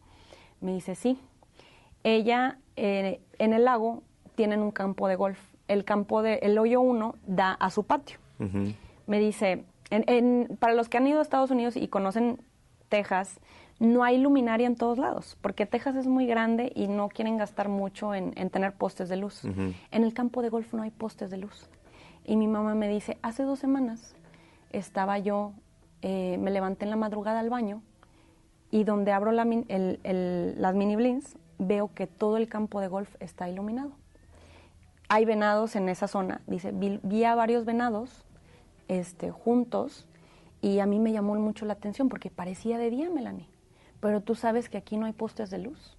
Me 0.60 0.72
dice, 0.72 0.94
sí. 0.94 1.18
Ella, 2.04 2.58
eh, 2.76 3.20
en 3.38 3.52
el 3.52 3.64
lago, 3.64 4.02
tienen 4.34 4.60
un 4.60 4.70
campo 4.70 5.08
de 5.08 5.16
golf. 5.16 5.38
El 5.68 5.84
campo 5.84 6.22
de, 6.22 6.34
el 6.42 6.58
hoyo 6.58 6.80
1 6.80 7.14
da 7.26 7.52
a 7.52 7.70
su 7.70 7.84
patio. 7.84 8.18
Me 9.06 9.18
dice, 9.18 9.64
en- 9.90 10.04
en- 10.06 10.56
para 10.58 10.74
los 10.74 10.88
que 10.88 10.96
han 10.98 11.06
ido 11.06 11.18
a 11.18 11.22
Estados 11.22 11.50
Unidos 11.50 11.76
y 11.76 11.88
conocen 11.88 12.40
Texas, 12.88 13.40
no 13.78 14.02
hay 14.02 14.18
luminaria 14.18 14.66
en 14.66 14.74
todos 14.76 14.98
lados, 14.98 15.36
porque 15.40 15.64
Texas 15.66 15.94
es 15.96 16.06
muy 16.06 16.26
grande 16.26 16.72
y 16.74 16.88
no 16.88 17.08
quieren 17.08 17.36
gastar 17.36 17.68
mucho 17.68 18.12
en, 18.14 18.32
en 18.36 18.50
tener 18.50 18.72
postes 18.72 19.08
de 19.08 19.16
luz. 19.16 19.42
En 19.44 20.02
el 20.04 20.12
campo 20.14 20.42
de 20.42 20.48
golf 20.48 20.72
no 20.74 20.82
hay 20.82 20.90
postes 20.90 21.30
de 21.30 21.36
luz. 21.38 21.68
Y 22.24 22.36
mi 22.36 22.48
mamá 22.48 22.74
me 22.74 22.88
dice, 22.88 23.18
hace 23.22 23.44
dos 23.44 23.58
semanas 23.60 24.14
estaba 24.70 25.18
yo, 25.18 25.52
eh, 26.02 26.36
me 26.38 26.50
levanté 26.50 26.84
en 26.84 26.90
la 26.90 26.96
madrugada 26.96 27.40
al 27.40 27.50
baño 27.50 27.82
y 28.70 28.84
donde 28.84 29.12
abro 29.12 29.32
la 29.32 29.44
min- 29.44 29.64
el- 29.68 29.98
el- 30.02 30.60
las 30.60 30.74
mini 30.74 30.96
blinds, 30.96 31.36
veo 31.58 31.90
que 31.94 32.06
todo 32.06 32.36
el 32.36 32.48
campo 32.48 32.80
de 32.80 32.88
golf 32.88 33.14
está 33.20 33.48
iluminado. 33.48 33.92
Hay 35.08 35.24
venados 35.24 35.74
en 35.76 35.88
esa 35.88 36.06
zona. 36.06 36.40
Dice, 36.46 36.70
vi, 36.72 37.00
vi 37.02 37.24
a 37.24 37.34
varios 37.34 37.64
venados 37.64 38.24
este, 38.88 39.30
juntos 39.30 40.06
y 40.60 40.80
a 40.80 40.86
mí 40.86 40.98
me 40.98 41.12
llamó 41.12 41.34
mucho 41.36 41.64
la 41.64 41.72
atención 41.74 42.08
porque 42.08 42.30
parecía 42.30 42.76
de 42.78 42.90
día, 42.90 43.08
Melanie. 43.08 43.46
Pero 44.00 44.20
tú 44.20 44.34
sabes 44.34 44.68
que 44.68 44.78
aquí 44.78 44.96
no 44.96 45.06
hay 45.06 45.12
postes 45.12 45.50
de 45.50 45.58
luz. 45.58 45.96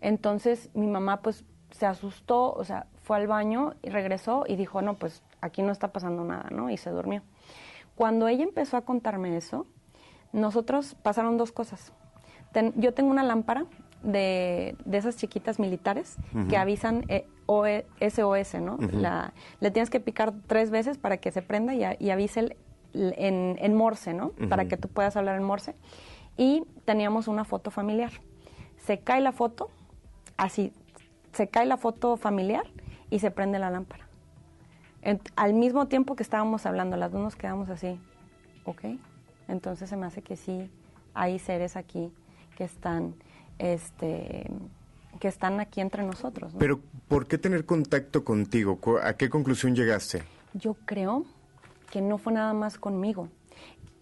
Entonces 0.00 0.70
mi 0.74 0.86
mamá 0.86 1.22
pues 1.22 1.44
se 1.70 1.86
asustó, 1.86 2.52
o 2.52 2.64
sea, 2.64 2.86
fue 3.02 3.16
al 3.16 3.26
baño 3.26 3.74
y 3.82 3.88
regresó 3.90 4.44
y 4.46 4.56
dijo, 4.56 4.82
no, 4.82 4.94
pues 4.94 5.22
aquí 5.40 5.62
no 5.62 5.72
está 5.72 5.92
pasando 5.92 6.24
nada, 6.24 6.48
¿no? 6.50 6.70
Y 6.70 6.76
se 6.76 6.90
durmió. 6.90 7.22
Cuando 7.94 8.28
ella 8.28 8.44
empezó 8.44 8.76
a 8.76 8.82
contarme 8.82 9.36
eso, 9.36 9.66
nosotros 10.32 10.96
pasaron 11.02 11.36
dos 11.38 11.52
cosas. 11.52 11.92
Ten- 12.52 12.72
yo 12.76 12.92
tengo 12.94 13.10
una 13.10 13.22
lámpara 13.22 13.64
de, 14.02 14.76
de 14.84 14.98
esas 14.98 15.16
chiquitas 15.16 15.58
militares 15.58 16.16
que 16.48 16.56
avisan 16.56 17.04
eh, 17.08 17.26
OE 17.46 17.86
SOS, 18.00 18.54
¿no? 18.60 18.76
La- 19.00 19.32
le 19.60 19.70
tienes 19.70 19.90
que 19.90 20.00
picar 20.00 20.32
tres 20.46 20.70
veces 20.70 20.98
para 20.98 21.16
que 21.18 21.30
se 21.30 21.42
prenda 21.42 21.74
y, 21.74 21.84
a- 21.84 21.96
y 21.98 22.10
avise 22.10 22.40
el- 22.40 22.56
el- 22.92 23.14
en, 23.16 23.56
en 23.60 23.74
morse, 23.74 24.12
¿no? 24.12 24.32
Para 24.48 24.66
que 24.66 24.76
tú 24.76 24.88
puedas 24.88 25.16
hablar 25.16 25.36
en 25.36 25.44
morse. 25.44 25.74
Y 26.36 26.64
teníamos 26.84 27.28
una 27.28 27.44
foto 27.44 27.70
familiar. 27.70 28.10
Se 28.78 28.98
cae 28.98 29.20
la 29.20 29.32
foto, 29.32 29.70
así, 30.36 30.72
se 31.32 31.48
cae 31.48 31.66
la 31.66 31.76
foto 31.76 32.16
familiar 32.16 32.64
y 33.10 33.18
se 33.20 33.30
prende 33.30 33.58
la 33.58 33.70
lámpara. 33.70 34.08
Ent- 35.02 35.30
al 35.36 35.54
mismo 35.54 35.86
tiempo 35.88 36.16
que 36.16 36.22
estábamos 36.22 36.66
hablando, 36.66 36.96
las 36.96 37.12
dos 37.12 37.20
nos 37.20 37.36
quedamos 37.36 37.68
así, 37.70 37.98
¿ok? 38.64 38.82
Entonces 39.48 39.88
se 39.90 39.96
me 39.96 40.06
hace 40.06 40.22
que 40.22 40.36
sí 40.36 40.70
hay 41.14 41.38
seres 41.38 41.76
aquí 41.76 42.12
que 42.56 42.64
están, 42.64 43.14
este, 43.58 44.50
que 45.20 45.28
están 45.28 45.60
aquí 45.60 45.80
entre 45.80 46.04
nosotros. 46.04 46.54
¿no? 46.54 46.58
Pero, 46.58 46.80
¿por 47.08 47.26
qué 47.26 47.38
tener 47.38 47.66
contacto 47.66 48.24
contigo? 48.24 48.78
¿A 49.02 49.14
qué 49.14 49.28
conclusión 49.28 49.74
llegaste? 49.74 50.22
Yo 50.54 50.74
creo 50.86 51.24
que 51.90 52.00
no 52.00 52.18
fue 52.18 52.32
nada 52.32 52.52
más 52.54 52.78
conmigo. 52.78 53.28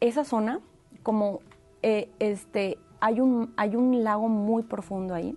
Esa 0.01 0.25
zona, 0.25 0.61
como 1.03 1.41
eh, 1.83 2.11
este, 2.19 2.79
hay 3.01 3.21
un, 3.21 3.53
hay 3.57 3.77
un 3.77 4.03
lago 4.05 4.29
muy 4.29 4.63
profundo 4.63 5.15
ahí. 5.15 5.37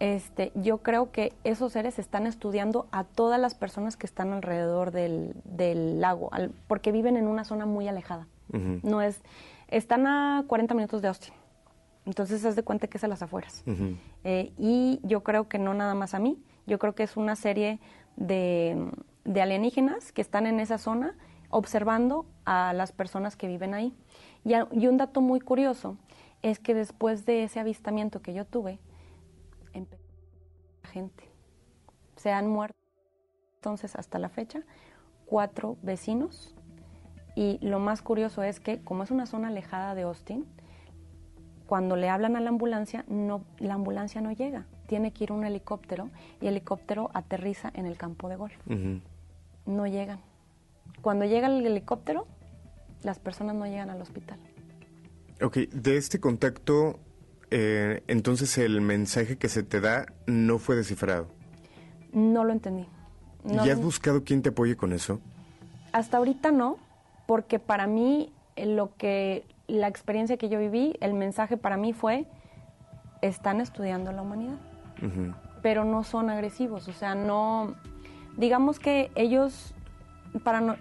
Este, 0.00 0.52
yo 0.54 0.78
creo 0.78 1.12
que 1.12 1.32
esos 1.44 1.72
seres 1.72 1.98
están 1.98 2.26
estudiando 2.26 2.88
a 2.90 3.04
todas 3.04 3.40
las 3.40 3.54
personas 3.54 3.96
que 3.96 4.06
están 4.06 4.32
alrededor 4.32 4.90
del, 4.90 5.34
del 5.44 6.00
lago, 6.00 6.28
al- 6.32 6.50
porque 6.66 6.92
viven 6.92 7.16
en 7.16 7.26
una 7.28 7.44
zona 7.44 7.64
muy 7.64 7.88
alejada. 7.88 8.26
No 8.82 9.00
es, 9.00 9.22
están 9.68 10.06
a 10.06 10.44
40 10.46 10.74
minutos 10.74 11.00
de 11.00 11.08
Austin. 11.08 11.32
Entonces, 12.06 12.44
haz 12.44 12.54
de 12.54 12.62
cuenta 12.62 12.86
que 12.86 12.98
es 12.98 13.04
a 13.04 13.08
las 13.08 13.22
afueras. 13.22 13.62
Eh, 14.24 14.52
y 14.58 15.00
yo 15.04 15.22
creo 15.22 15.48
que 15.48 15.58
no 15.58 15.72
nada 15.72 15.94
más 15.94 16.12
a 16.14 16.18
mí, 16.18 16.38
yo 16.66 16.78
creo 16.78 16.94
que 16.94 17.02
es 17.04 17.16
una 17.16 17.34
serie 17.36 17.78
de, 18.16 18.90
de 19.24 19.40
alienígenas 19.42 20.12
que 20.12 20.20
están 20.20 20.46
en 20.46 20.60
esa 20.60 20.76
zona 20.76 21.16
observando 21.50 22.26
a 22.44 22.72
las 22.74 22.92
personas 22.92 23.36
que 23.36 23.46
viven 23.48 23.72
ahí. 23.74 23.94
Y, 24.44 24.54
a- 24.54 24.68
y 24.72 24.86
un 24.86 24.96
dato 24.96 25.20
muy 25.20 25.40
curioso 25.40 25.96
es 26.42 26.58
que 26.58 26.74
después 26.74 27.24
de 27.26 27.44
ese 27.44 27.60
avistamiento 27.60 28.20
que 28.20 28.34
yo 28.34 28.44
tuve, 28.44 28.78
empezó 29.72 30.02
la 30.82 30.88
gente. 30.90 31.24
Se 32.16 32.30
han 32.32 32.48
muerto 32.48 32.76
entonces 33.56 33.96
hasta 33.96 34.18
la 34.18 34.28
fecha 34.28 34.60
cuatro 35.26 35.78
vecinos 35.82 36.54
y 37.34 37.58
lo 37.66 37.80
más 37.80 38.02
curioso 38.02 38.42
es 38.42 38.60
que 38.60 38.82
como 38.82 39.02
es 39.02 39.10
una 39.10 39.24
zona 39.26 39.48
alejada 39.48 39.94
de 39.94 40.02
Austin, 40.02 40.44
cuando 41.66 41.96
le 41.96 42.10
hablan 42.10 42.36
a 42.36 42.40
la 42.40 42.50
ambulancia, 42.50 43.04
no, 43.08 43.42
la 43.58 43.74
ambulancia 43.74 44.20
no 44.20 44.30
llega. 44.32 44.66
Tiene 44.86 45.12
que 45.12 45.24
ir 45.24 45.32
un 45.32 45.44
helicóptero 45.44 46.10
y 46.42 46.46
el 46.46 46.56
helicóptero 46.56 47.10
aterriza 47.14 47.70
en 47.74 47.86
el 47.86 47.96
campo 47.96 48.28
de 48.28 48.36
golf. 48.36 48.54
No 49.64 49.86
llegan. 49.86 50.20
Cuando 51.00 51.24
llega 51.24 51.46
el 51.46 51.64
helicóptero, 51.66 52.26
las 53.04 53.18
personas 53.18 53.54
no 53.54 53.66
llegan 53.66 53.90
al 53.90 54.00
hospital. 54.00 54.38
Ok, 55.42 55.58
de 55.70 55.96
este 55.96 56.20
contacto, 56.20 56.98
eh, 57.50 58.02
entonces 58.08 58.56
el 58.58 58.80
mensaje 58.80 59.36
que 59.36 59.48
se 59.48 59.62
te 59.62 59.80
da 59.80 60.06
no 60.26 60.58
fue 60.58 60.74
descifrado. 60.74 61.28
No 62.12 62.44
lo 62.44 62.52
entendí. 62.52 62.86
No 63.44 63.64
¿Y 63.66 63.70
has 63.70 63.80
buscado 63.80 64.24
quién 64.24 64.42
te 64.42 64.48
apoye 64.48 64.76
con 64.76 64.92
eso? 64.92 65.20
Hasta 65.92 66.16
ahorita 66.16 66.50
no, 66.50 66.78
porque 67.26 67.58
para 67.58 67.86
mí 67.86 68.32
eh, 68.56 68.66
lo 68.66 68.94
que 68.96 69.44
la 69.66 69.88
experiencia 69.88 70.36
que 70.36 70.48
yo 70.48 70.58
viví, 70.58 70.96
el 71.00 71.14
mensaje 71.14 71.56
para 71.56 71.76
mí 71.76 71.92
fue 71.92 72.26
están 73.22 73.60
estudiando 73.60 74.12
la 74.12 74.22
humanidad, 74.22 74.58
pero 75.62 75.84
no 75.84 76.04
son 76.04 76.28
agresivos, 76.28 76.88
o 76.88 76.92
sea, 76.92 77.14
no 77.14 77.74
digamos 78.36 78.78
que 78.78 79.10
ellos 79.14 79.74
para 80.42 80.60
no 80.60 80.76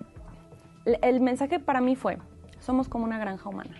el- 0.85 1.21
mensaje 1.21 1.59
para 1.59 1.81
mí 1.81 1.95
fue 1.95 2.17
somos 2.59 2.87
como 2.87 3.03
una 3.03 3.17
granja 3.19 3.49
humana. 3.49 3.75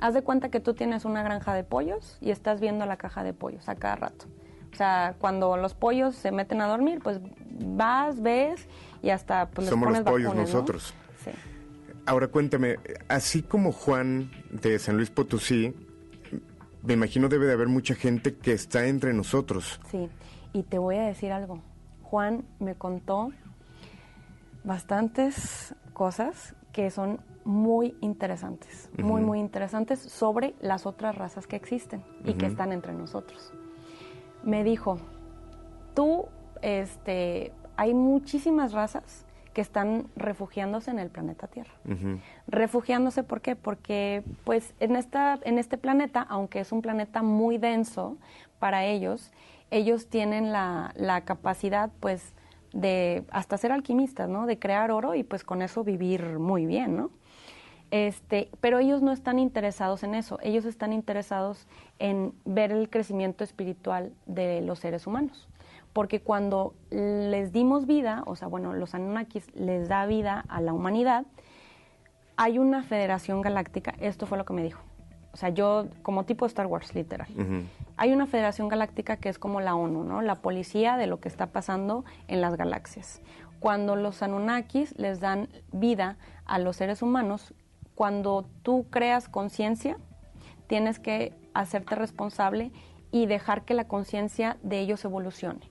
Haz 0.00 0.14
de 0.14 0.22
cuenta 0.22 0.48
que 0.50 0.60
tú 0.60 0.74
tienes 0.74 1.04
una 1.04 1.22
granja 1.22 1.54
de 1.54 1.64
pollos 1.64 2.18
y 2.20 2.30
estás 2.30 2.60
viendo 2.60 2.86
la 2.86 2.96
caja 2.96 3.22
de 3.22 3.32
pollos 3.32 3.68
a 3.68 3.74
cada 3.74 3.96
rato. 3.96 4.26
O 4.72 4.76
sea, 4.76 5.14
cuando 5.18 5.56
los 5.56 5.74
pollos 5.74 6.14
se 6.16 6.32
meten 6.32 6.60
a 6.60 6.66
dormir, 6.66 7.00
pues 7.02 7.20
vas, 7.50 8.20
ves 8.20 8.66
y 9.02 9.10
hasta 9.10 9.46
pues, 9.50 9.66
les 9.66 9.70
Somos 9.70 9.88
los 9.90 9.98
pones 9.98 10.12
pollos 10.12 10.28
vacunas, 10.28 10.48
¿no? 10.48 10.54
nosotros. 10.54 10.94
Sí. 11.24 11.30
Ahora 12.06 12.28
cuéntame, 12.28 12.78
así 13.08 13.42
como 13.42 13.70
Juan 13.72 14.30
de 14.50 14.78
San 14.78 14.96
Luis 14.96 15.10
Potosí, 15.10 15.74
me 16.82 16.94
imagino 16.94 17.28
debe 17.28 17.46
de 17.46 17.52
haber 17.52 17.68
mucha 17.68 17.94
gente 17.94 18.34
que 18.34 18.52
está 18.52 18.86
entre 18.86 19.12
nosotros. 19.14 19.80
Sí, 19.90 20.08
y 20.52 20.64
te 20.64 20.78
voy 20.78 20.96
a 20.96 21.02
decir 21.02 21.32
algo. 21.32 21.62
Juan 22.02 22.44
me 22.58 22.74
contó 22.74 23.30
bastantes 24.64 25.74
cosas 25.94 26.54
que 26.72 26.90
son 26.90 27.20
muy 27.44 27.96
interesantes, 28.00 28.90
muy, 28.98 29.22
muy 29.22 29.38
interesantes 29.38 30.00
sobre 30.00 30.54
las 30.60 30.86
otras 30.86 31.14
razas 31.14 31.46
que 31.46 31.56
existen 31.56 32.02
y 32.24 32.34
que 32.34 32.46
están 32.46 32.72
entre 32.72 32.92
nosotros. 32.92 33.52
Me 34.42 34.64
dijo, 34.64 34.98
tú, 35.94 36.26
este, 36.62 37.52
hay 37.76 37.94
muchísimas 37.94 38.72
razas 38.72 39.24
que 39.52 39.60
están 39.60 40.08
refugiándose 40.16 40.90
en 40.90 40.98
el 40.98 41.10
planeta 41.10 41.46
Tierra. 41.46 41.72
Refugiándose, 42.48 43.22
¿por 43.22 43.40
qué? 43.40 43.54
Porque 43.54 44.24
pues 44.42 44.74
en, 44.80 44.96
esta, 44.96 45.38
en 45.44 45.58
este 45.58 45.78
planeta, 45.78 46.26
aunque 46.28 46.60
es 46.60 46.72
un 46.72 46.82
planeta 46.82 47.22
muy 47.22 47.56
denso 47.58 48.16
para 48.58 48.84
ellos, 48.84 49.32
ellos 49.70 50.08
tienen 50.08 50.50
la, 50.50 50.92
la 50.96 51.24
capacidad 51.24 51.90
pues 52.00 52.34
de 52.74 53.24
hasta 53.30 53.56
ser 53.56 53.72
alquimistas, 53.72 54.28
¿no? 54.28 54.46
De 54.46 54.58
crear 54.58 54.90
oro 54.90 55.14
y 55.14 55.22
pues 55.22 55.44
con 55.44 55.62
eso 55.62 55.84
vivir 55.84 56.38
muy 56.38 56.66
bien, 56.66 56.96
¿no? 56.96 57.10
Este, 57.90 58.50
pero 58.60 58.80
ellos 58.80 59.02
no 59.02 59.12
están 59.12 59.38
interesados 59.38 60.02
en 60.02 60.14
eso, 60.16 60.38
ellos 60.42 60.64
están 60.64 60.92
interesados 60.92 61.68
en 62.00 62.32
ver 62.44 62.72
el 62.72 62.90
crecimiento 62.90 63.44
espiritual 63.44 64.12
de 64.26 64.60
los 64.60 64.80
seres 64.80 65.06
humanos. 65.06 65.48
Porque 65.92 66.20
cuando 66.20 66.74
les 66.90 67.52
dimos 67.52 67.86
vida, 67.86 68.24
o 68.26 68.34
sea, 68.34 68.48
bueno, 68.48 68.72
los 68.72 68.96
Anunnakis 68.96 69.46
les 69.54 69.88
da 69.88 70.06
vida 70.06 70.44
a 70.48 70.60
la 70.60 70.72
humanidad, 70.72 71.24
hay 72.36 72.58
una 72.58 72.82
federación 72.82 73.42
galáctica, 73.42 73.94
esto 74.00 74.26
fue 74.26 74.38
lo 74.38 74.44
que 74.44 74.54
me 74.54 74.64
dijo. 74.64 74.82
O 75.32 75.36
sea, 75.36 75.50
yo 75.50 75.86
como 76.02 76.24
tipo 76.24 76.46
Star 76.46 76.66
Wars, 76.66 76.96
literal. 76.96 77.28
Hay 77.96 78.12
una 78.12 78.26
federación 78.26 78.68
galáctica 78.68 79.16
que 79.16 79.28
es 79.28 79.38
como 79.38 79.60
la 79.60 79.74
ONU, 79.74 80.04
¿no? 80.04 80.20
La 80.22 80.36
policía 80.36 80.96
de 80.96 81.06
lo 81.06 81.20
que 81.20 81.28
está 81.28 81.46
pasando 81.46 82.04
en 82.28 82.40
las 82.40 82.56
galaxias. 82.56 83.20
Cuando 83.60 83.96
los 83.96 84.22
Anunnakis 84.22 84.98
les 84.98 85.20
dan 85.20 85.48
vida 85.72 86.16
a 86.44 86.58
los 86.58 86.76
seres 86.76 87.02
humanos, 87.02 87.54
cuando 87.94 88.46
tú 88.62 88.86
creas 88.90 89.28
conciencia, 89.28 89.96
tienes 90.66 90.98
que 90.98 91.32
hacerte 91.54 91.94
responsable 91.94 92.72
y 93.12 93.26
dejar 93.26 93.64
que 93.64 93.74
la 93.74 93.86
conciencia 93.86 94.56
de 94.62 94.80
ellos 94.80 95.04
evolucione. 95.04 95.70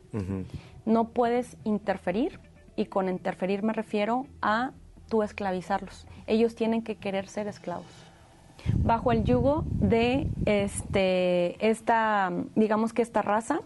No 0.86 1.10
puedes 1.10 1.58
interferir 1.66 2.40
y 2.76 2.86
con 2.86 3.10
interferir 3.10 3.64
me 3.64 3.74
refiero 3.74 4.28
a 4.42 4.72
tú 5.10 5.24
esclavizarlos. 5.24 6.08
Ellos 6.26 6.56
tienen 6.56 6.84
que 6.84 6.96
querer 6.96 7.28
ser 7.28 7.48
esclavos. 7.48 8.03
Bajo 8.78 9.12
el 9.12 9.24
yugo 9.24 9.66
de 9.68 10.30
este, 10.46 11.68
esta, 11.68 12.32
digamos 12.56 12.94
que 12.94 13.02
esta 13.02 13.22
raza, 13.22 13.62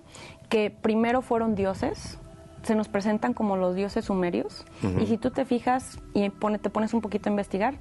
que 0.50 0.70
primero 0.70 1.22
fueron 1.22 1.56
dioses, 1.56 2.20
se 2.64 2.76
nos 2.76 2.88
presentan 2.88 3.34
como 3.34 3.56
los 3.58 3.76
dioses 3.76 4.06
sumerios, 4.06 4.66
y 5.00 5.06
si 5.06 5.18
tú 5.18 5.32
te 5.32 5.46
fijas 5.46 6.00
y 6.14 6.30
pone, 6.30 6.60
te 6.60 6.70
pones 6.70 6.94
un 6.94 7.02
poquito 7.02 7.30
a 7.30 7.32
investigar, 7.32 7.76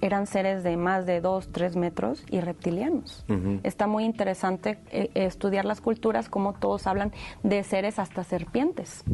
eran 0.00 0.26
seres 0.26 0.62
de 0.62 0.76
más 0.76 1.06
de 1.06 1.20
dos, 1.20 1.50
tres 1.50 1.76
metros 1.76 2.24
y 2.30 2.40
reptilianos. 2.40 3.24
Está 3.62 3.86
muy 3.86 4.04
interesante 4.04 4.78
eh, 4.90 5.10
estudiar 5.14 5.64
las 5.64 5.80
culturas, 5.80 6.28
como 6.28 6.52
todos 6.52 6.86
hablan 6.86 7.12
de 7.42 7.62
seres 7.64 7.98
hasta 7.98 8.24
serpientes. 8.24 9.04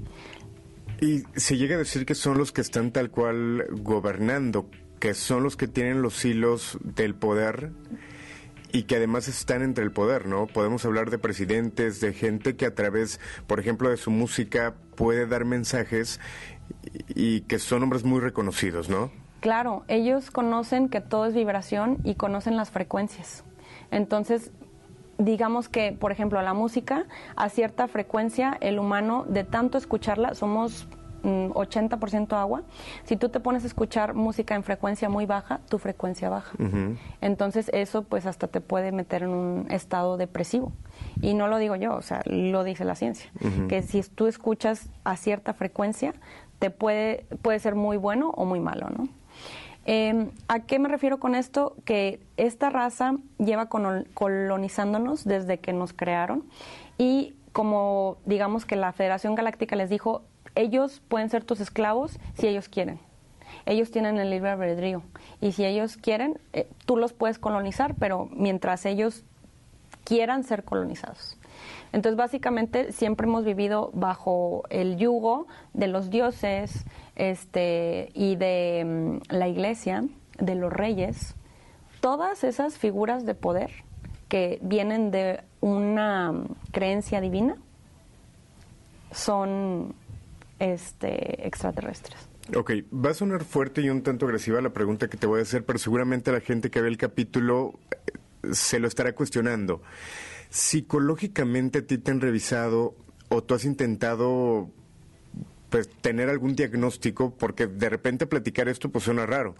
Y 1.00 1.22
se 1.36 1.56
llega 1.56 1.74
a 1.74 1.78
decir 1.78 2.06
que 2.06 2.14
son 2.14 2.38
los 2.38 2.52
que 2.52 2.60
están 2.60 2.92
tal 2.92 3.10
cual 3.10 3.64
gobernando, 3.82 4.66
que 4.98 5.14
son 5.14 5.42
los 5.42 5.56
que 5.56 5.68
tienen 5.68 6.02
los 6.02 6.24
hilos 6.24 6.78
del 6.82 7.14
poder 7.14 7.72
y 8.72 8.84
que 8.84 8.96
además 8.96 9.28
están 9.28 9.62
entre 9.62 9.84
el 9.84 9.92
poder, 9.92 10.26
¿no? 10.26 10.46
Podemos 10.48 10.84
hablar 10.84 11.10
de 11.10 11.18
presidentes, 11.18 12.00
de 12.00 12.12
gente 12.12 12.56
que 12.56 12.66
a 12.66 12.74
través, 12.74 13.20
por 13.46 13.60
ejemplo, 13.60 13.88
de 13.88 13.96
su 13.96 14.10
música 14.10 14.74
puede 14.96 15.26
dar 15.26 15.44
mensajes 15.44 16.20
y 17.08 17.42
que 17.42 17.60
son 17.60 17.84
hombres 17.84 18.04
muy 18.04 18.20
reconocidos, 18.20 18.88
¿no? 18.88 19.12
Claro, 19.40 19.84
ellos 19.88 20.30
conocen 20.30 20.88
que 20.88 21.00
todo 21.00 21.26
es 21.26 21.34
vibración 21.34 21.98
y 22.02 22.14
conocen 22.14 22.56
las 22.56 22.70
frecuencias. 22.70 23.44
Entonces, 23.90 24.50
digamos 25.18 25.68
que, 25.68 25.92
por 25.92 26.12
ejemplo, 26.12 26.40
la 26.42 26.54
música, 26.54 27.04
a 27.36 27.48
cierta 27.50 27.86
frecuencia, 27.86 28.56
el 28.60 28.78
humano, 28.78 29.24
de 29.28 29.44
tanto 29.44 29.78
escucharla, 29.78 30.34
somos 30.34 30.88
80% 31.24 32.28
mm, 32.28 32.34
agua. 32.34 32.62
Si 33.04 33.16
tú 33.16 33.28
te 33.28 33.40
pones 33.40 33.64
a 33.64 33.66
escuchar 33.66 34.14
música 34.14 34.54
en 34.54 34.62
frecuencia 34.62 35.08
muy 35.08 35.26
baja, 35.26 35.60
tu 35.68 35.78
frecuencia 35.78 36.28
baja. 36.28 36.56
Entonces 37.20 37.70
eso 37.72 38.02
pues 38.02 38.26
hasta 38.26 38.48
te 38.48 38.60
puede 38.60 38.92
meter 38.92 39.22
en 39.22 39.30
un 39.30 39.66
estado 39.70 40.16
depresivo. 40.16 40.72
Y 41.20 41.34
no 41.34 41.48
lo 41.48 41.58
digo 41.58 41.76
yo, 41.76 41.94
o 41.94 42.02
sea, 42.02 42.22
lo 42.26 42.64
dice 42.64 42.84
la 42.84 42.94
ciencia. 42.94 43.30
Que 43.68 43.82
si 43.82 44.02
tú 44.02 44.26
escuchas 44.26 44.88
a 45.04 45.16
cierta 45.16 45.54
frecuencia, 45.54 46.14
te 46.58 46.70
puede, 46.70 47.26
puede 47.42 47.58
ser 47.58 47.74
muy 47.74 47.96
bueno 47.96 48.30
o 48.30 48.44
muy 48.44 48.60
malo, 48.60 48.88
¿no? 48.90 49.08
Em, 49.86 50.30
¿A 50.48 50.60
qué 50.60 50.78
me 50.78 50.88
refiero 50.88 51.18
con 51.18 51.34
esto? 51.34 51.76
Que 51.84 52.20
esta 52.38 52.70
raza 52.70 53.16
lleva 53.38 53.68
colonizándonos 53.68 55.24
desde 55.24 55.58
que 55.58 55.74
nos 55.74 55.92
crearon 55.92 56.44
y 56.96 57.34
como 57.52 58.16
digamos 58.24 58.64
que 58.64 58.76
la 58.76 58.92
Federación 58.92 59.34
Galáctica 59.34 59.76
les 59.76 59.90
dijo, 59.90 60.22
ellos 60.54 61.02
pueden 61.08 61.30
ser 61.30 61.44
tus 61.44 61.60
esclavos 61.60 62.18
si 62.34 62.48
ellos 62.48 62.68
quieren. 62.68 62.98
Ellos 63.66 63.90
tienen 63.90 64.18
el 64.18 64.30
libre 64.30 64.50
albedrío 64.50 65.02
y 65.40 65.52
si 65.52 65.64
ellos 65.64 65.96
quieren, 65.96 66.38
eh, 66.52 66.68
tú 66.86 66.96
los 66.96 67.12
puedes 67.12 67.38
colonizar, 67.38 67.94
pero 67.94 68.28
mientras 68.32 68.84
ellos 68.84 69.24
quieran 70.04 70.44
ser 70.44 70.64
colonizados. 70.64 71.38
Entonces, 71.92 72.16
básicamente, 72.16 72.92
siempre 72.92 73.26
hemos 73.26 73.44
vivido 73.44 73.90
bajo 73.94 74.64
el 74.68 74.96
yugo 74.96 75.46
de 75.72 75.86
los 75.86 76.10
dioses 76.10 76.84
este, 77.14 78.10
y 78.14 78.36
de 78.36 78.82
mm, 78.84 79.32
la 79.32 79.48
iglesia, 79.48 80.04
de 80.38 80.54
los 80.56 80.72
reyes, 80.72 81.36
todas 82.00 82.44
esas 82.44 82.76
figuras 82.76 83.24
de 83.24 83.34
poder 83.34 83.70
que 84.28 84.58
vienen 84.62 85.10
de 85.10 85.42
una 85.60 86.32
mm, 86.32 86.48
creencia 86.72 87.20
divina 87.20 87.56
son 89.12 89.94
este, 90.58 91.46
extraterrestres. 91.46 92.28
Ok, 92.54 92.72
va 92.92 93.10
a 93.10 93.14
sonar 93.14 93.44
fuerte 93.44 93.80
y 93.80 93.88
un 93.88 94.02
tanto 94.02 94.26
agresiva 94.26 94.60
la 94.60 94.70
pregunta 94.70 95.08
que 95.08 95.16
te 95.16 95.26
voy 95.26 95.40
a 95.40 95.42
hacer, 95.42 95.64
pero 95.64 95.78
seguramente 95.78 96.30
la 96.30 96.40
gente 96.40 96.70
que 96.70 96.82
ve 96.82 96.88
el 96.88 96.98
capítulo 96.98 97.78
eh, 97.90 98.52
se 98.52 98.78
lo 98.78 98.88
estará 98.88 99.14
cuestionando. 99.14 99.80
¿Psicológicamente 100.50 101.78
a 101.78 101.86
ti 101.86 101.96
te 101.98 102.10
han 102.10 102.20
revisado 102.20 102.94
o 103.30 103.42
tú 103.42 103.54
has 103.54 103.64
intentado 103.64 104.68
pues, 105.70 105.88
tener 106.02 106.28
algún 106.28 106.54
diagnóstico? 106.54 107.34
Porque 107.34 107.66
de 107.66 107.88
repente 107.88 108.26
platicar 108.26 108.68
esto 108.68 108.90
pues 108.90 109.04
suena 109.04 109.24
raro. 109.24 109.54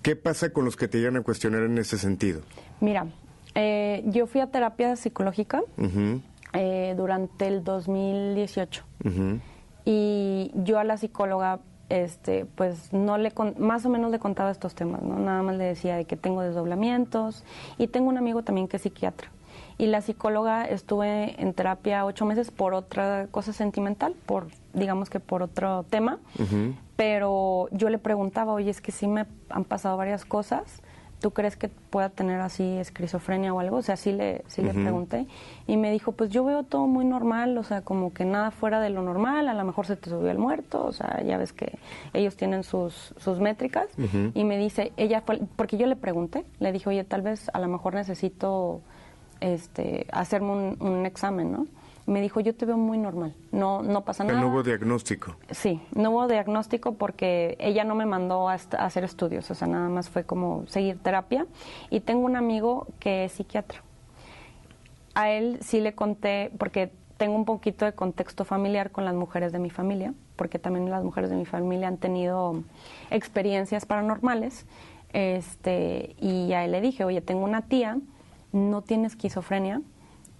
¿Qué 0.00 0.16
pasa 0.16 0.50
con 0.50 0.64
los 0.64 0.74
que 0.74 0.88
te 0.88 0.98
llegan 0.98 1.18
a 1.18 1.22
cuestionar 1.22 1.62
en 1.64 1.76
ese 1.76 1.98
sentido? 1.98 2.40
Mira, 2.80 3.06
eh, 3.54 4.02
yo 4.06 4.26
fui 4.26 4.40
a 4.40 4.46
terapia 4.46 4.96
psicológica 4.96 5.62
eh, 6.54 6.94
durante 6.96 7.46
el 7.46 7.62
2018 7.62 8.84
y 9.90 10.50
yo 10.54 10.78
a 10.78 10.84
la 10.84 10.98
psicóloga 10.98 11.60
este 11.88 12.44
pues 12.44 12.92
no 12.92 13.16
le 13.16 13.32
más 13.56 13.86
o 13.86 13.88
menos 13.88 14.10
le 14.10 14.18
contaba 14.18 14.50
estos 14.50 14.74
temas 14.74 15.00
no 15.00 15.18
nada 15.18 15.42
más 15.42 15.56
le 15.56 15.64
decía 15.64 15.96
de 15.96 16.04
que 16.04 16.14
tengo 16.14 16.42
desdoblamientos 16.42 17.42
y 17.78 17.86
tengo 17.86 18.10
un 18.10 18.18
amigo 18.18 18.42
también 18.42 18.68
que 18.68 18.76
es 18.76 18.82
psiquiatra. 18.82 19.30
Y 19.78 19.86
la 19.86 20.02
psicóloga 20.02 20.66
estuve 20.66 21.40
en 21.40 21.54
terapia 21.54 22.04
ocho 22.04 22.26
meses 22.26 22.50
por 22.50 22.74
otra 22.74 23.28
cosa 23.30 23.54
sentimental 23.54 24.14
por 24.26 24.48
digamos 24.74 25.08
que 25.08 25.20
por 25.20 25.42
otro 25.42 25.84
tema 25.84 26.18
pero 26.96 27.68
yo 27.70 27.88
le 27.88 27.96
preguntaba 27.96 28.52
oye 28.52 28.68
es 28.68 28.82
que 28.82 28.92
sí 28.92 29.06
me 29.06 29.24
han 29.48 29.64
pasado 29.64 29.96
varias 29.96 30.26
cosas 30.26 30.82
¿tú 31.20 31.32
crees 31.32 31.56
que 31.56 31.68
pueda 31.68 32.08
tener 32.08 32.40
así 32.40 32.64
esquizofrenia 32.78 33.52
o 33.52 33.60
algo? 33.60 33.78
O 33.78 33.82
sea, 33.82 33.96
sí 33.96 34.12
le, 34.12 34.42
sí 34.46 34.62
le 34.62 34.72
pregunté. 34.72 35.26
Y 35.66 35.76
me 35.76 35.90
dijo, 35.90 36.12
pues 36.12 36.30
yo 36.30 36.44
veo 36.44 36.62
todo 36.62 36.86
muy 36.86 37.04
normal, 37.04 37.56
o 37.58 37.62
sea, 37.62 37.82
como 37.82 38.12
que 38.12 38.24
nada 38.24 38.50
fuera 38.50 38.80
de 38.80 38.90
lo 38.90 39.02
normal, 39.02 39.48
a 39.48 39.54
lo 39.54 39.64
mejor 39.64 39.86
se 39.86 39.96
te 39.96 40.10
subió 40.10 40.30
el 40.30 40.38
muerto, 40.38 40.84
o 40.84 40.92
sea, 40.92 41.22
ya 41.22 41.36
ves 41.38 41.52
que 41.52 41.78
ellos 42.12 42.36
tienen 42.36 42.62
sus, 42.62 43.14
sus 43.18 43.40
métricas. 43.40 43.88
Y 44.34 44.44
me 44.44 44.58
dice, 44.58 44.92
ella 44.96 45.22
fue, 45.22 45.40
porque 45.56 45.76
yo 45.76 45.86
le 45.86 45.96
pregunté, 45.96 46.44
le 46.60 46.72
dije, 46.72 46.88
oye, 46.88 47.04
tal 47.04 47.22
vez 47.22 47.50
a 47.52 47.58
lo 47.58 47.68
mejor 47.68 47.94
necesito 47.94 48.80
este, 49.40 50.06
hacerme 50.12 50.52
un, 50.52 50.76
un 50.80 51.06
examen, 51.06 51.52
¿no? 51.52 51.66
Me 52.08 52.22
dijo, 52.22 52.40
yo 52.40 52.54
te 52.54 52.64
veo 52.64 52.78
muy 52.78 52.96
normal, 52.96 53.34
no, 53.52 53.82
no 53.82 54.02
pasa 54.04 54.24
nada. 54.24 54.40
no 54.40 54.48
hubo 54.48 54.62
diagnóstico. 54.62 55.36
Sí, 55.50 55.80
no 55.94 56.10
hubo 56.10 56.26
diagnóstico 56.26 56.94
porque 56.94 57.56
ella 57.60 57.84
no 57.84 57.94
me 57.94 58.06
mandó 58.06 58.48
a, 58.48 58.54
hacer 58.54 59.04
estudios, 59.04 59.50
o 59.50 59.54
sea, 59.54 59.68
nada 59.68 59.90
más 59.90 60.08
fue 60.08 60.24
como 60.24 60.66
seguir 60.68 60.98
terapia. 60.98 61.46
Y 61.90 62.00
tengo 62.00 62.24
un 62.24 62.36
amigo 62.36 62.86
que 62.98 63.26
es 63.26 63.32
psiquiatra. 63.32 63.82
A 65.14 65.30
él 65.30 65.58
sí 65.60 65.80
le 65.80 65.94
conté, 65.94 66.50
porque 66.58 66.90
tengo 67.18 67.36
un 67.36 67.44
poquito 67.44 67.84
de 67.84 67.92
contexto 67.92 68.46
familiar 68.46 68.90
con 68.90 69.04
las 69.04 69.14
mujeres 69.14 69.52
de 69.52 69.58
mi 69.58 69.68
familia, 69.68 70.14
porque 70.36 70.58
también 70.58 70.88
las 70.88 71.04
mujeres 71.04 71.28
de 71.28 71.36
mi 71.36 71.44
familia 71.44 71.88
han 71.88 71.98
tenido 71.98 72.62
experiencias 73.10 73.84
paranormales. 73.84 74.64
Este, 75.12 76.16
y 76.20 76.52
a 76.54 76.64
él 76.64 76.72
le 76.72 76.80
dije, 76.80 77.04
oye, 77.04 77.20
tengo 77.20 77.44
una 77.44 77.62
tía, 77.62 77.98
no 78.52 78.80
tiene 78.80 79.08
esquizofrenia, 79.08 79.82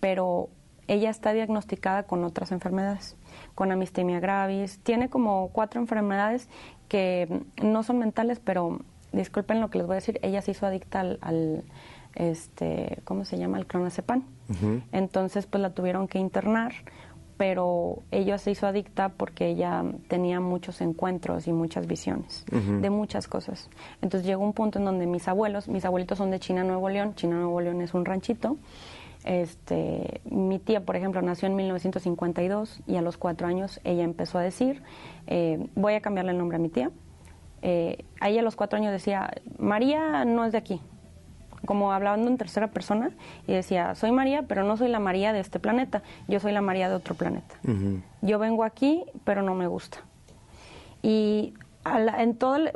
pero 0.01 0.49
ella 0.89 1.11
está 1.11 1.33
diagnosticada 1.33 2.03
con 2.03 2.25
otras 2.25 2.51
enfermedades, 2.51 3.17
con 3.55 3.71
amistemia 3.71 4.21
gravis, 4.21 4.81
tiene 4.83 5.09
como 5.09 5.51
cuatro 5.53 5.81
enfermedades 5.81 6.49
que 6.89 7.43
no 7.63 7.83
son 7.83 7.99
mentales, 7.99 8.41
pero 8.41 8.81
disculpen 9.13 9.61
lo 9.61 9.71
que 9.71 9.79
les 9.79 9.87
voy 9.87 9.95
a 9.95 10.01
decir, 10.01 10.19
ella 10.23 10.43
se 10.43 10.53
hizo 10.53 10.67
adicta 10.67 11.01
al, 11.01 11.65
este, 12.15 13.01
¿cómo 13.05 13.25
se 13.25 13.39
llama? 13.39 13.59
El 13.59 13.67
clonazepam. 13.67 14.25
Entonces, 14.93 15.47
pues 15.47 15.61
la 15.61 15.71
tuvieron 15.71 16.09
que 16.09 16.19
internar, 16.19 16.73
pero 17.37 18.03
ella 18.11 18.37
se 18.39 18.51
hizo 18.51 18.67
adicta 18.67 19.11
porque 19.11 19.47
ella 19.47 19.85
tenía 20.09 20.41
muchos 20.41 20.81
encuentros 20.81 21.47
y 21.47 21.53
muchas 21.53 21.87
visiones 21.87 22.45
de 22.51 22.91
muchas 22.91 23.29
cosas. 23.29 23.71
Entonces 24.03 24.27
llegó 24.27 24.45
un 24.45 24.53
punto 24.53 24.79
en 24.79 24.85
donde 24.85 25.07
mis 25.07 25.29
abuelos, 25.29 25.69
mis 25.69 25.85
abuelitos 25.85 26.19
son 26.19 26.31
de 26.31 26.41
China, 26.41 26.65
Nuevo 26.65 26.89
León, 26.89 27.15
China, 27.15 27.37
Nuevo 27.37 27.61
León 27.61 27.81
es 27.81 27.95
un 27.95 28.05
ranchito, 28.05 28.57
este, 29.29 30.23
mi 30.25 30.59
tía, 30.59 30.87
por 30.87 30.97
ejemplo, 30.97 31.21
nació 31.21 31.49
en 31.49 31.57
1952 31.57 32.81
y 32.87 32.97
a 32.97 33.03
los 33.03 33.19
cuatro 33.19 33.47
años 33.47 33.79
ella 33.85 34.03
empezó 34.03 34.39
a 34.39 34.41
decir, 34.41 34.83
eh, 35.27 35.69
voy 35.75 35.93
a 35.93 36.01
cambiarle 36.01 36.33
el 36.33 36.39
nombre 36.39 36.57
a 36.57 36.59
mi 36.59 36.71
tía. 36.71 36.91
Eh, 37.61 38.07
ahí 38.21 38.39
a 38.39 38.43
los 38.43 38.57
cuatro 38.57 38.79
años 38.79 38.91
decía, 38.91 39.31
María 39.59 40.25
no 40.25 40.47
es 40.47 40.53
de 40.53 40.59
aquí, 40.59 40.81
como 41.67 41.93
hablando 41.93 42.31
en 42.31 42.39
tercera 42.39 42.69
persona, 42.69 43.11
y 43.47 43.53
decía, 43.53 43.95
soy 43.97 44.13
María, 44.13 44.45
pero 44.49 44.65
no 44.65 44.79
soy 44.79 44.89
la 44.89 44.99
María 44.99 45.35
de 45.35 45.41
este 45.41 45.61
planeta, 45.61 46.03
yo 46.27 46.41
soy 46.41 46.53
la 46.53 46.63
María 46.63 46.89
de 46.89 46.95
otro 46.95 47.15
planeta. 47.15 47.55
Yo 48.23 48.39
vengo 48.39 48.65
aquí, 48.65 49.05
pero 49.25 49.43
no 49.43 49.55
me 49.55 49.67
gusta. 49.67 49.99
Y 51.03 51.53
en 51.85 52.35
todo 52.35 52.57
el 52.57 52.73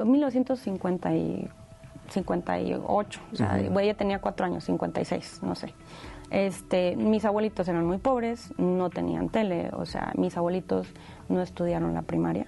1958, 2.20 3.20
o 3.32 3.36
sea, 3.36 3.58
ella 3.58 3.94
tenía 3.94 4.20
cuatro 4.20 4.46
años, 4.46 4.64
56, 4.64 5.40
no 5.42 5.54
sé. 5.54 5.74
Este, 6.32 6.96
mis 6.96 7.26
abuelitos 7.26 7.68
eran 7.68 7.86
muy 7.86 7.98
pobres, 7.98 8.54
no 8.56 8.88
tenían 8.88 9.28
tele, 9.28 9.68
o 9.74 9.84
sea, 9.84 10.12
mis 10.16 10.34
abuelitos 10.38 10.88
no 11.28 11.42
estudiaron 11.42 11.92
la 11.92 12.00
primaria 12.00 12.46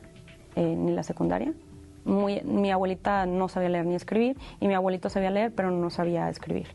eh, 0.57 0.75
ni 0.75 0.93
la 0.93 1.03
secundaria. 1.03 1.53
Muy, 2.07 2.41
mi 2.43 2.71
abuelita 2.71 3.27
no 3.27 3.49
sabía 3.49 3.69
leer 3.69 3.85
ni 3.85 3.95
escribir 3.95 4.39
y 4.61 4.69
mi 4.69 4.75
abuelito 4.75 5.11
sabía 5.11 5.31
leer, 5.31 5.53
pero 5.55 5.71
no 5.71 5.91
sabía 5.91 6.31
escribir. 6.31 6.69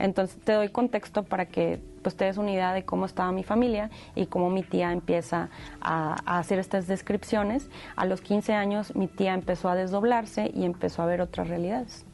Entonces 0.00 0.40
te 0.42 0.52
doy 0.52 0.68
contexto 0.68 1.22
para 1.22 1.46
que 1.46 1.80
pues, 2.02 2.16
te 2.16 2.24
des 2.24 2.36
una 2.36 2.50
idea 2.50 2.72
de 2.72 2.84
cómo 2.84 3.06
estaba 3.06 3.30
mi 3.30 3.44
familia 3.44 3.90
y 4.16 4.26
cómo 4.26 4.50
mi 4.50 4.64
tía 4.64 4.92
empieza 4.92 5.50
a, 5.80 6.16
a 6.24 6.38
hacer 6.38 6.58
estas 6.58 6.88
descripciones. 6.88 7.70
A 7.94 8.06
los 8.06 8.20
15 8.20 8.54
años 8.54 8.94
mi 8.96 9.06
tía 9.06 9.34
empezó 9.34 9.68
a 9.68 9.76
desdoblarse 9.76 10.50
y 10.52 10.64
empezó 10.64 11.02
a 11.02 11.06
ver 11.06 11.20
otras 11.20 11.48
realidades. 11.48 12.06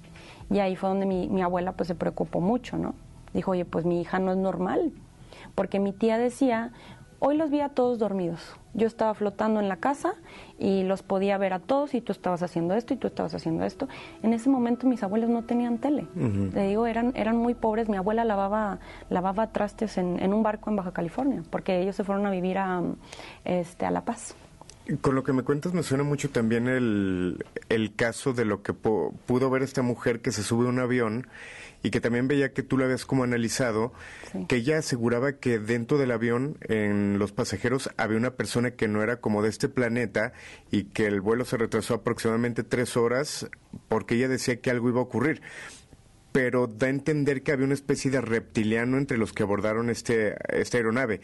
Y 0.50 0.58
ahí 0.58 0.76
fue 0.76 0.88
donde 0.88 1.06
mi, 1.06 1.28
mi 1.28 1.42
abuela 1.42 1.72
pues 1.72 1.88
se 1.88 1.94
preocupó 1.94 2.40
mucho, 2.40 2.76
¿no? 2.76 2.94
Dijo, 3.34 3.52
oye, 3.52 3.64
pues 3.64 3.84
mi 3.84 4.00
hija 4.00 4.18
no 4.18 4.32
es 4.32 4.38
normal. 4.38 4.92
Porque 5.54 5.80
mi 5.80 5.92
tía 5.92 6.18
decía, 6.18 6.72
hoy 7.18 7.36
los 7.36 7.50
vi 7.50 7.60
a 7.60 7.68
todos 7.68 7.98
dormidos. 7.98 8.40
Yo 8.74 8.86
estaba 8.86 9.14
flotando 9.14 9.60
en 9.60 9.68
la 9.68 9.76
casa 9.76 10.14
y 10.58 10.82
los 10.82 11.02
podía 11.02 11.36
ver 11.38 11.52
a 11.52 11.58
todos 11.58 11.94
y 11.94 12.00
tú 12.00 12.10
estabas 12.10 12.42
haciendo 12.42 12.74
esto 12.74 12.94
y 12.94 12.96
tú 12.96 13.06
estabas 13.06 13.34
haciendo 13.34 13.64
esto. 13.64 13.86
En 14.22 14.32
ese 14.32 14.48
momento 14.48 14.86
mis 14.86 15.02
abuelos 15.02 15.30
no 15.30 15.44
tenían 15.44 15.78
tele. 15.78 16.06
Le 16.14 16.68
digo, 16.68 16.86
eran, 16.86 17.12
eran 17.14 17.36
muy 17.36 17.54
pobres. 17.54 17.88
Mi 17.88 17.96
abuela 17.96 18.24
lavaba, 18.24 18.78
lavaba 19.10 19.52
trastes 19.52 19.98
en, 19.98 20.18
en 20.20 20.32
un 20.32 20.42
barco 20.42 20.70
en 20.70 20.76
Baja 20.76 20.92
California 20.92 21.42
porque 21.50 21.80
ellos 21.80 21.96
se 21.96 22.02
fueron 22.02 22.26
a 22.26 22.30
vivir 22.30 22.58
a, 22.58 22.82
este, 23.44 23.86
a 23.86 23.90
La 23.90 24.04
Paz. 24.04 24.34
Con 25.00 25.14
lo 25.14 25.22
que 25.22 25.32
me 25.32 25.44
cuentas 25.44 25.72
me 25.74 25.82
suena 25.84 26.02
mucho 26.02 26.30
también 26.30 26.66
el, 26.66 27.44
el 27.68 27.94
caso 27.94 28.32
de 28.32 28.44
lo 28.44 28.62
que 28.62 28.72
po- 28.74 29.14
pudo 29.26 29.48
ver 29.48 29.62
esta 29.62 29.82
mujer 29.82 30.20
que 30.20 30.32
se 30.32 30.42
sube 30.42 30.66
a 30.66 30.70
un 30.70 30.80
avión 30.80 31.28
y 31.84 31.90
que 31.90 32.00
también 32.00 32.26
veía 32.26 32.52
que 32.52 32.62
tú 32.64 32.78
la 32.78 32.84
habías 32.86 33.04
como 33.06 33.22
analizado, 33.24 33.92
Sí. 34.32 34.44
que 34.48 34.56
ella 34.56 34.78
aseguraba 34.78 35.34
que 35.34 35.58
dentro 35.60 35.98
del 35.98 36.10
avión, 36.10 36.56
en 36.62 37.18
los 37.20 37.30
pasajeros, 37.32 37.90
había 37.96 38.16
una 38.18 38.32
persona 38.34 38.72
que 38.72 38.88
no 38.88 39.02
era 39.02 39.20
como 39.20 39.42
de 39.42 39.50
este 39.50 39.68
planeta 39.68 40.32
y 40.70 40.84
que 40.84 41.06
el 41.06 41.20
vuelo 41.20 41.44
se 41.44 41.56
retrasó 41.58 41.94
aproximadamente 41.94 42.62
tres 42.64 42.96
horas 42.96 43.48
porque 43.88 44.16
ella 44.16 44.28
decía 44.28 44.60
que 44.60 44.70
algo 44.70 44.88
iba 44.88 44.98
a 45.00 45.04
ocurrir. 45.04 45.42
Pero 46.32 46.66
da 46.66 46.86
a 46.86 46.90
entender 46.90 47.42
que 47.42 47.52
había 47.52 47.66
una 47.66 47.74
especie 47.74 48.10
de 48.10 48.20
reptiliano 48.20 48.96
entre 48.96 49.18
los 49.18 49.32
que 49.32 49.42
abordaron 49.42 49.90
este, 49.90 50.34
esta 50.48 50.78
aeronave. 50.78 51.20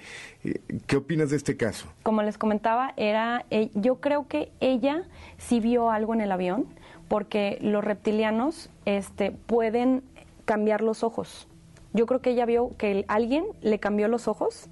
¿Qué 0.87 0.97
opinas 0.97 1.31
de 1.31 1.37
este 1.37 1.57
caso? 1.57 1.89
como 2.03 2.23
les 2.23 2.39
comentaba, 2.39 2.93
era, 2.97 3.45
eh, 3.51 3.71
yo 3.75 3.97
creo 3.97 4.29
que 4.29 4.51
ella 4.61 5.05
sí 5.39 5.61
vio 5.61 5.91
algo 5.91 6.15
en 6.15 6.21
el 6.21 6.33
avión, 6.33 6.67
porque 7.09 7.59
los 7.61 7.83
reptilianos 7.85 8.71
este, 8.85 9.31
pueden 9.31 10.03
cambiar 10.45 10.83
los 10.83 11.03
ojos. 11.03 11.48
Yo 11.95 12.07
creo 12.07 12.21
que 12.21 12.31
ella 12.31 12.45
vio 12.45 12.71
que 12.77 13.05
alguien 13.09 13.45
le 13.63 13.79
cambió 13.81 14.09
los 14.09 14.29
ojos 14.29 14.69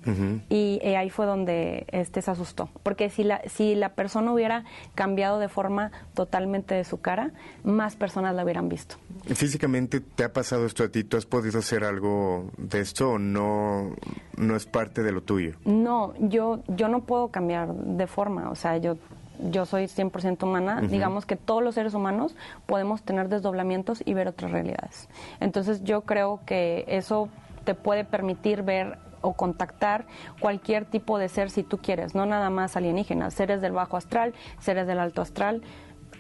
y 0.49 0.79
eh, 0.83 0.97
ahí 0.97 1.11
fue 1.11 1.27
donde 1.27 1.87
este 1.91 2.21
se 2.23 2.31
asustó. 2.31 2.69
Porque 2.83 3.09
si 3.09 3.25
la, 3.25 3.41
si 3.47 3.75
la 3.75 3.91
persona 3.91 4.33
hubiera 4.33 4.65
cambiado 4.95 5.39
de 5.39 5.49
forma 5.49 5.93
totalmente 6.15 6.75
de 6.75 6.85
su 6.85 7.01
cara, 7.01 7.33
más 7.65 7.97
personas 7.97 8.35
la 8.35 8.45
hubieran 8.45 8.69
visto. 8.69 8.97
Físicamente, 9.25 10.01
¿te 10.01 10.25
ha 10.25 10.33
pasado 10.33 10.67
esto 10.67 10.85
a 10.85 10.89
ti? 10.89 11.05
¿Tú 11.05 11.17
has 11.17 11.27
podido 11.27 11.59
hacer 11.59 11.85
algo 11.85 12.51
de 12.59 12.81
esto 12.81 13.13
o 13.13 13.19
no, 13.19 13.97
no 14.37 14.57
es 14.57 14.67
parte 14.67 15.03
de 15.03 15.13
lo 15.13 15.23
tuyo? 15.23 15.55
No, 15.65 16.15
yo, 16.19 16.61
yo 16.69 16.89
no 16.89 17.01
puedo 17.05 17.29
cambiar 17.29 17.75
de 17.75 18.07
forma, 18.07 18.51
o 18.51 18.55
sea, 18.55 18.77
yo, 18.77 18.97
yo 19.51 19.67
soy 19.67 19.85
100% 19.85 20.43
humana, 20.43 20.81
digamos 20.81 21.27
que 21.27 21.37
todos 21.37 21.63
los 21.63 21.75
seres 21.75 21.95
humanos 21.95 22.35
podemos 22.67 23.03
tener 23.03 23.29
desdoblamientos 23.29 24.03
y 24.05 24.15
ver 24.15 24.29
otras 24.29 24.51
realidades. 24.51 25.09
Entonces 25.41 25.85
yo 25.85 26.03
creo 26.03 26.41
que 26.47 26.85
eso 26.89 27.29
te 27.65 27.75
puede 27.75 28.05
permitir 28.05 28.63
ver 28.63 28.99
o 29.21 29.33
contactar 29.35 30.07
cualquier 30.41 30.85
tipo 30.85 31.19
de 31.19 31.29
ser 31.29 31.51
si 31.51 31.63
tú 31.63 31.79
quieres, 31.79 32.15
no 32.15 32.27
nada 32.27 32.51
más 32.51 32.77
alienígenas, 32.77 33.35
seres 33.35 33.61
del 33.61 33.73
bajo 33.73 33.97
astral, 33.97 34.35
seres 34.61 34.87
del 34.87 34.99
alto 34.99 35.23
astral. 35.23 35.63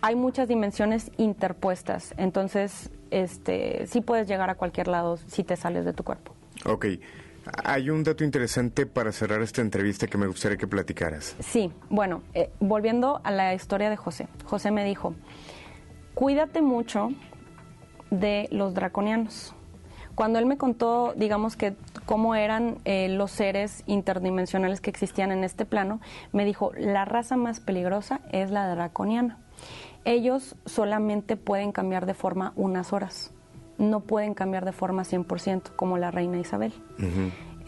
Hay 0.02 0.14
muchas 0.14 0.48
dimensiones 0.48 1.10
interpuestas, 1.16 2.14
entonces 2.16 2.90
este, 3.10 3.86
sí 3.86 4.00
puedes 4.00 4.26
llegar 4.28 4.50
a 4.50 4.56
cualquier 4.56 4.88
lado 4.88 5.16
si 5.16 5.44
te 5.44 5.56
sales 5.56 5.84
de 5.84 5.92
tu 5.92 6.04
cuerpo. 6.04 6.32
Ok. 6.64 6.86
Hay 7.64 7.90
un 7.90 8.02
dato 8.02 8.24
interesante 8.24 8.86
para 8.86 9.12
cerrar 9.12 9.42
esta 9.42 9.60
entrevista 9.60 10.06
que 10.06 10.18
me 10.18 10.26
gustaría 10.26 10.56
que 10.56 10.66
platicaras. 10.66 11.36
Sí, 11.40 11.72
bueno, 11.90 12.22
eh, 12.34 12.50
volviendo 12.60 13.20
a 13.24 13.30
la 13.30 13.54
historia 13.54 13.90
de 13.90 13.96
José. 13.96 14.28
José 14.44 14.70
me 14.70 14.84
dijo, 14.84 15.14
cuídate 16.14 16.62
mucho 16.62 17.10
de 18.10 18.48
los 18.50 18.74
draconianos. 18.74 19.54
Cuando 20.16 20.38
él 20.38 20.46
me 20.46 20.56
contó, 20.56 21.12
digamos 21.14 21.56
que 21.56 21.76
cómo 22.06 22.34
eran 22.34 22.78
eh, 22.86 23.08
los 23.10 23.30
seres 23.30 23.82
interdimensionales 23.86 24.80
que 24.80 24.88
existían 24.88 25.30
en 25.30 25.44
este 25.44 25.66
plano, 25.66 26.00
me 26.32 26.46
dijo, 26.46 26.72
la 26.74 27.04
raza 27.04 27.36
más 27.36 27.60
peligrosa 27.60 28.20
es 28.32 28.50
la 28.50 28.66
draconiana. 28.74 29.38
Ellos 30.06 30.56
solamente 30.64 31.36
pueden 31.36 31.70
cambiar 31.70 32.06
de 32.06 32.14
forma 32.14 32.52
unas 32.56 32.94
horas, 32.94 33.32
no 33.78 34.00
pueden 34.00 34.34
cambiar 34.34 34.64
de 34.64 34.72
forma 34.72 35.02
100% 35.02 35.70
como 35.76 35.98
la 35.98 36.10
reina 36.10 36.38
Isabel. 36.38 36.72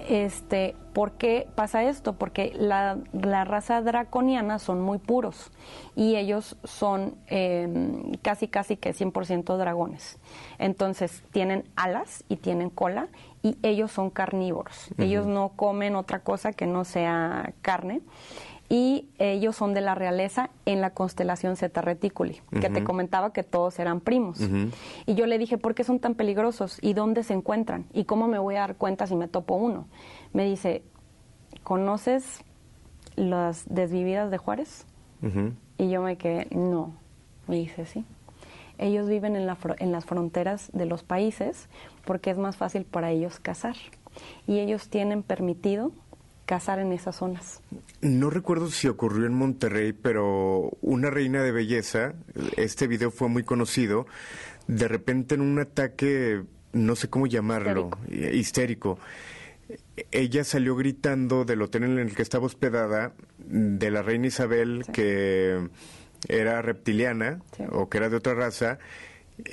Este, 0.09 0.77
¿Por 0.93 1.13
qué 1.13 1.49
pasa 1.55 1.83
esto? 1.85 2.15
Porque 2.15 2.53
la, 2.55 2.99
la 3.13 3.45
raza 3.45 3.83
draconiana 3.83 4.59
son 4.59 4.81
muy 4.81 4.99
puros 4.99 5.51
y 5.97 6.17
ellos 6.17 6.57
son 6.65 7.17
eh, 7.27 7.69
casi, 8.23 8.49
casi 8.49 8.77
que 8.77 8.95
100% 8.95 9.57
dragones. 9.57 10.19
Entonces 10.59 11.23
tienen 11.33 11.65
alas 11.77 12.25
y 12.29 12.37
tienen 12.37 12.71
cola 12.71 13.09
y 13.43 13.59
ellos 13.63 13.91
son 13.91 14.11
carnívoros. 14.11 14.89
Ellos 14.99 15.27
no 15.27 15.51
comen 15.51 15.97
otra 15.97 16.21
cosa 16.21 16.53
que 16.53 16.67
no 16.67 16.85
sea 16.85 17.53
carne 17.61 18.01
y 18.69 19.09
ellos 19.19 19.57
son 19.57 19.73
de 19.73 19.81
la 19.81 19.95
realeza 19.95 20.51
en 20.67 20.81
la 20.81 20.91
constelación 20.91 21.57
Zeta 21.57 21.81
Reticuli, 21.81 22.43
que 22.61 22.69
te 22.69 22.85
comentaba 22.85 23.33
que 23.33 23.43
todos 23.43 23.79
eran 23.79 24.01
primos. 24.01 24.41
Y 25.07 25.15
yo 25.15 25.27
le 25.27 25.39
dije, 25.39 25.57
¿por 25.57 25.75
qué 25.75 25.85
son 25.85 26.01
tan 26.01 26.15
peligrosos? 26.15 26.79
¿Y 26.83 26.93
dónde 26.93 27.23
se 27.23 27.33
encuentran? 27.33 27.87
¿Y 27.95 28.05
cómo 28.05 28.29
me 28.29 28.39
voy 28.39 28.57
a 28.57 28.61
dar 28.61 28.77
cuenta 28.77 29.07
si 29.07 29.17
me 29.17 29.27
topo 29.27 29.55
uno? 29.55 29.87
Me 30.35 30.45
dice, 30.45 30.83
¿conoces 31.63 32.45
las 33.17 33.65
desvividas 33.73 34.31
de 34.31 34.37
Juárez? 34.37 34.87
Y 35.79 35.89
yo 35.89 36.03
me 36.03 36.17
quedé, 36.17 36.49
no. 36.55 36.93
Me 37.47 37.57
dice, 37.57 37.87
sí. 37.87 38.05
Ellos 38.77 39.09
viven 39.09 39.35
en, 39.35 39.47
la 39.47 39.57
en 39.79 39.93
las 39.93 40.05
fronteras 40.05 40.71
de 40.73 40.85
los 40.85 41.03
países 41.03 41.69
porque 42.05 42.31
es 42.31 42.39
más 42.39 42.57
fácil 42.57 42.85
para 42.85 43.11
ellos 43.11 43.41
cazar. 43.41 43.77
Y 44.47 44.59
ellos 44.59 44.89
tienen 44.89 45.23
permitido 45.23 45.91
cazar 46.49 46.79
en 46.79 46.93
esas 46.93 47.17
zonas. 47.17 47.61
No 48.01 48.31
recuerdo 48.31 48.71
si 48.71 48.89
ocurrió 48.89 49.27
en 49.27 49.35
Monterrey, 49.35 49.93
pero 49.93 50.71
una 50.81 51.11
reina 51.11 51.43
de 51.43 51.53
belleza, 51.53 52.15
este 52.57 52.87
video 52.87 53.11
fue 53.11 53.29
muy 53.29 53.43
conocido, 53.45 54.07
de 54.67 54.89
repente 54.89 55.35
en 55.35 55.43
un 55.43 55.59
ataque, 55.59 56.43
no 56.73 56.97
sé 56.97 57.11
cómo 57.11 57.27
llamarlo, 57.27 57.91
histérico, 58.09 58.99
ella 60.11 60.43
salió 60.43 60.75
gritando 60.75 61.45
del 61.45 61.61
hotel 61.61 61.85
en 61.85 61.99
el 61.99 62.15
que 62.15 62.23
estaba 62.23 62.47
hospedada, 62.47 63.13
de 63.39 63.91
la 63.91 64.01
reina 64.01 64.29
Isabel, 64.29 64.87
que 64.91 65.69
era 66.29 66.63
reptiliana 66.63 67.43
Sí. 67.59 67.65
o 67.71 67.91
que 67.91 67.99
era 67.99 68.09
de 68.09 68.17
otra 68.17 68.33
raza, 68.35 68.79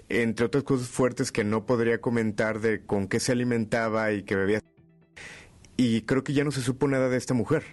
entre 0.08 0.46
otras 0.46 0.64
cosas 0.64 0.88
fuertes 0.88 1.34
que 1.34 1.44
no 1.44 1.66
podría 1.66 2.00
comentar 2.00 2.62
de 2.62 2.86
con 2.86 3.10
qué 3.10 3.20
se 3.20 3.34
alimentaba 3.34 4.14
y 4.14 4.24
que 4.24 4.36
bebía. 4.38 4.62
Y 5.78 6.02
creo 6.02 6.24
que 6.24 6.34
ya 6.34 6.44
no 6.44 6.52
se 6.52 6.62
supo 6.62 6.88
nada 6.88 7.10
de 7.10 7.18
esta 7.18 7.34
mujer. 7.34 7.64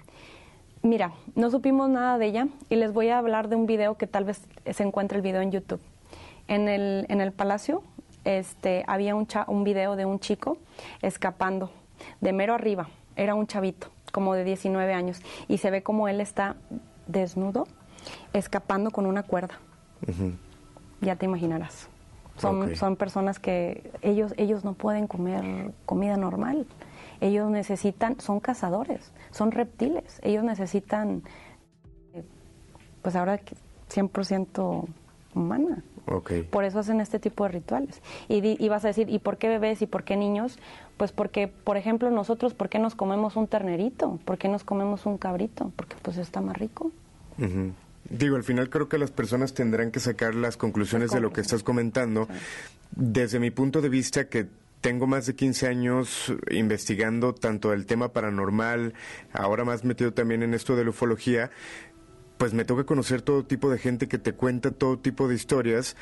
Mira, 0.82 1.12
no 1.36 1.50
supimos 1.50 1.88
nada 1.88 2.18
de 2.18 2.26
ella 2.26 2.48
y 2.68 2.76
les 2.76 2.92
voy 2.92 3.08
a 3.08 3.18
hablar 3.18 3.48
de 3.48 3.54
un 3.56 3.66
video 3.66 3.96
que 3.96 4.06
tal 4.08 4.24
vez 4.24 4.42
se 4.72 4.82
encuentre 4.82 5.16
el 5.16 5.22
video 5.22 5.40
en 5.40 5.52
YouTube. 5.52 5.80
En 6.48 6.68
el, 6.68 7.06
en 7.08 7.20
el 7.20 7.30
palacio 7.32 7.82
este, 8.24 8.84
había 8.88 9.14
un, 9.14 9.26
cha- 9.28 9.44
un 9.46 9.62
video 9.62 9.94
de 9.94 10.04
un 10.06 10.18
chico 10.18 10.58
escapando 11.00 11.70
de 12.20 12.32
mero 12.32 12.54
arriba. 12.54 12.88
Era 13.14 13.34
un 13.36 13.46
chavito, 13.46 13.88
como 14.10 14.34
de 14.34 14.42
19 14.42 14.92
años, 14.92 15.20
y 15.46 15.58
se 15.58 15.70
ve 15.70 15.84
como 15.84 16.08
él 16.08 16.20
está 16.20 16.56
desnudo, 17.06 17.68
escapando 18.32 18.90
con 18.90 19.06
una 19.06 19.22
cuerda. 19.22 19.60
Ya 21.00 21.14
te 21.14 21.26
imaginarás. 21.26 21.88
Son, 22.38 22.74
son 22.74 22.96
personas 22.96 23.38
que 23.38 23.90
ellos, 24.00 24.34
ellos 24.36 24.64
no 24.64 24.72
pueden 24.72 25.06
comer 25.06 25.70
comida 25.86 26.16
normal. 26.16 26.66
Ellos 27.22 27.50
necesitan, 27.50 28.20
son 28.20 28.40
cazadores, 28.40 29.12
son 29.30 29.52
reptiles. 29.52 30.18
Ellos 30.22 30.42
necesitan, 30.44 31.22
eh, 32.14 32.22
pues 33.00 33.14
ahora 33.16 33.38
que 33.38 33.54
100% 33.88 34.86
humana. 35.34 35.82
Ok. 36.06 36.32
Por 36.50 36.64
eso 36.64 36.80
hacen 36.80 37.00
este 37.00 37.20
tipo 37.20 37.44
de 37.44 37.50
rituales. 37.50 38.02
Y, 38.28 38.40
di- 38.40 38.56
y 38.58 38.68
vas 38.68 38.84
a 38.84 38.88
decir, 38.88 39.08
¿y 39.08 39.18
por 39.20 39.38
qué 39.38 39.48
bebés 39.48 39.80
y 39.82 39.86
por 39.86 40.02
qué 40.02 40.16
niños? 40.16 40.58
Pues 40.96 41.12
porque, 41.12 41.46
por 41.48 41.76
ejemplo, 41.76 42.10
nosotros, 42.10 42.54
¿por 42.54 42.68
qué 42.68 42.78
nos 42.80 42.94
comemos 42.96 43.36
un 43.36 43.46
ternerito? 43.46 44.18
¿Por 44.24 44.36
qué 44.36 44.48
nos 44.48 44.64
comemos 44.64 45.06
un 45.06 45.16
cabrito? 45.16 45.70
Porque 45.76 45.94
pues 46.02 46.16
está 46.18 46.40
más 46.40 46.56
rico. 46.58 46.90
Digo, 48.10 48.34
al 48.36 48.44
final 48.44 48.68
creo 48.68 48.88
que 48.88 48.98
las 48.98 49.10
personas 49.12 49.54
tendrán 49.54 49.90
que 49.92 50.00
sacar 50.00 50.34
las 50.34 50.56
conclusiones 50.56 51.12
de 51.12 51.20
lo 51.20 51.32
que 51.32 51.40
estás 51.40 51.62
comentando. 51.62 52.26
Desde 52.90 53.38
mi 53.38 53.50
punto 53.52 53.80
de 53.80 53.88
vista, 53.88 54.28
que 54.28 54.48
tengo 54.82 55.06
más 55.06 55.26
de 55.26 55.34
15 55.34 55.68
años 55.68 56.34
investigando 56.50 57.34
tanto 57.34 57.72
el 57.72 57.86
tema 57.86 58.12
paranormal, 58.12 58.92
ahora 59.32 59.64
más 59.64 59.84
metido 59.84 60.12
también 60.12 60.42
en 60.42 60.52
esto 60.54 60.76
de 60.76 60.84
la 60.84 60.90
ufología, 60.90 61.50
pues 62.36 62.52
me 62.52 62.64
toca 62.64 62.84
conocer 62.84 63.22
todo 63.22 63.44
tipo 63.44 63.70
de 63.70 63.78
gente 63.78 64.08
que 64.08 64.18
te 64.18 64.32
cuenta 64.32 64.72
todo 64.72 64.98
tipo 64.98 65.28
de 65.28 65.36
historias, 65.36 65.96